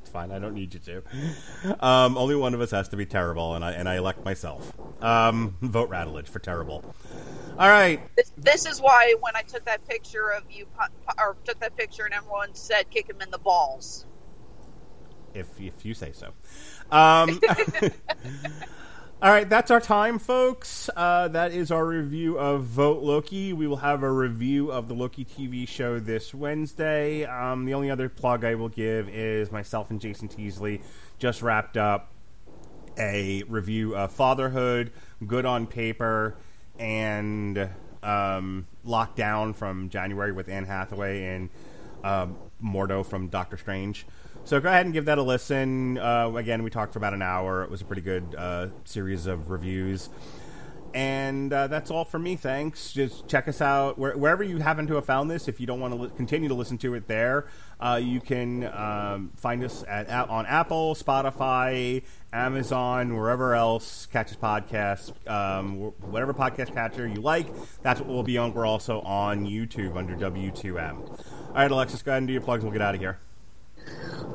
[0.00, 0.30] it's fine.
[0.32, 1.02] I don't need you to.
[1.84, 4.72] Um, only one of us has to be terrible, and I and I elect myself.
[5.02, 6.84] Um, vote Radulich for terrible.
[7.58, 8.00] All right.
[8.16, 10.66] This, this is why when I took that picture of you,
[11.18, 14.06] or took that picture and everyone said kick him in the balls.
[15.34, 16.32] if if you say so.
[16.90, 17.40] Um,
[19.20, 20.88] all right, that's our time, folks.
[20.94, 23.52] Uh, that is our review of Vote Loki.
[23.52, 27.24] We will have a review of the Loki TV show this Wednesday.
[27.24, 30.82] Um, the only other plug I will give is myself and Jason Teasley
[31.18, 32.12] just wrapped up
[32.96, 34.92] a review of Fatherhood,
[35.26, 36.36] Good on Paper,
[36.78, 37.58] and
[38.04, 41.50] um, Lockdown from January with Anne Hathaway and
[42.04, 44.06] um, Mordo from Doctor Strange.
[44.48, 45.98] So go ahead and give that a listen.
[45.98, 47.64] Uh, again, we talked for about an hour.
[47.64, 50.08] It was a pretty good uh, series of reviews.
[50.94, 52.34] And uh, that's all for me.
[52.34, 52.90] Thanks.
[52.94, 55.48] Just check us out where, wherever you happen to have found this.
[55.48, 57.46] If you don't want to li- continue to listen to it there,
[57.78, 64.38] uh, you can um, find us at, at on Apple, Spotify, Amazon, wherever else catches
[64.38, 65.12] podcasts.
[65.30, 67.48] Um, wh- whatever podcast catcher you like,
[67.82, 68.54] that's what we'll be on.
[68.54, 70.96] We're also on YouTube under W2M.
[70.96, 72.64] All right, Alexis, go ahead and do your plugs.
[72.64, 73.18] We'll get out of here.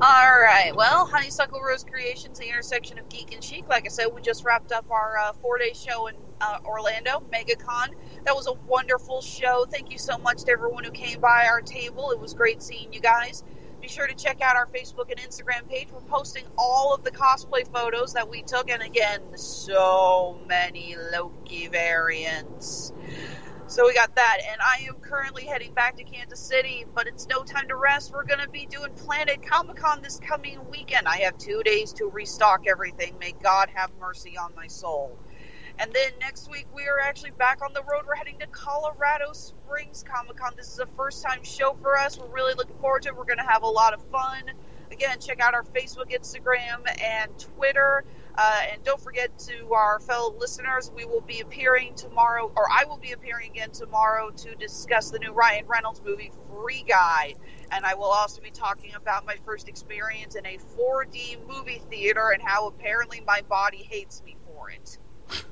[0.00, 0.72] right.
[0.74, 3.68] Well, Honeysuckle Rose Creations, the intersection of geek and chic.
[3.68, 7.90] Like I said, we just wrapped up our uh, four-day show in uh, Orlando, MegaCon.
[8.24, 9.66] That was a wonderful show.
[9.70, 12.10] Thank you so much to everyone who came by our table.
[12.10, 13.44] It was great seeing you guys.
[13.80, 15.88] Be sure to check out our Facebook and Instagram page.
[15.92, 21.68] We're posting all of the cosplay photos that we took, and again, so many Loki
[21.68, 22.92] variants.
[23.66, 27.26] So we got that, and I am currently heading back to Kansas City, but it's
[27.28, 28.12] no time to rest.
[28.12, 31.08] We're going to be doing Planet Comic Con this coming weekend.
[31.08, 33.14] I have two days to restock everything.
[33.18, 35.18] May God have mercy on my soul.
[35.78, 38.02] And then next week, we are actually back on the road.
[38.06, 40.52] We're heading to Colorado Springs Comic Con.
[40.56, 42.18] This is a first time show for us.
[42.18, 43.16] We're really looking forward to it.
[43.16, 44.42] We're going to have a lot of fun.
[44.92, 48.04] Again, check out our Facebook, Instagram, and Twitter.
[48.36, 52.84] Uh, and don't forget to our fellow listeners, we will be appearing tomorrow, or I
[52.84, 57.34] will be appearing again tomorrow to discuss the new Ryan Reynolds movie, Free Guy.
[57.70, 62.30] And I will also be talking about my first experience in a 4D movie theater
[62.30, 64.98] and how apparently my body hates me for it.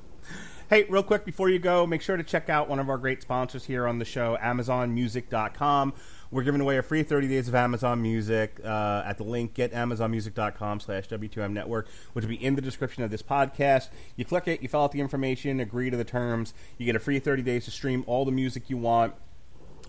[0.71, 3.21] Hey, real quick before you go, make sure to check out one of our great
[3.21, 5.93] sponsors here on the show, AmazonMusic.com.
[6.33, 10.81] We're giving away a free 30 days of Amazon Music uh, at the link getamazonmusic.com
[10.81, 13.91] slash W2M Network, which will be in the description of this podcast.
[14.17, 16.55] You click it, you fill out the information, agree to the terms.
[16.79, 19.15] You get a free 30 days to stream all the music you want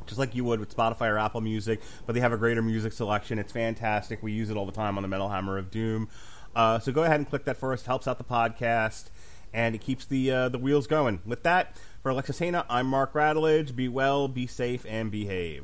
[0.06, 2.92] just like you would with Spotify or Apple Music, but they have a greater music
[2.92, 3.40] selection.
[3.40, 4.22] It's fantastic.
[4.22, 6.10] We use it all the time on the Metal Hammer of Doom.
[6.54, 7.86] Uh, so go ahead and click that first.
[7.86, 9.06] Helps out the podcast,
[9.54, 11.22] and it keeps the uh, the wheels going.
[11.26, 13.74] With that, for Alexis Hejna, I'm Mark Radulich.
[13.74, 15.64] Be well, be safe, and behave.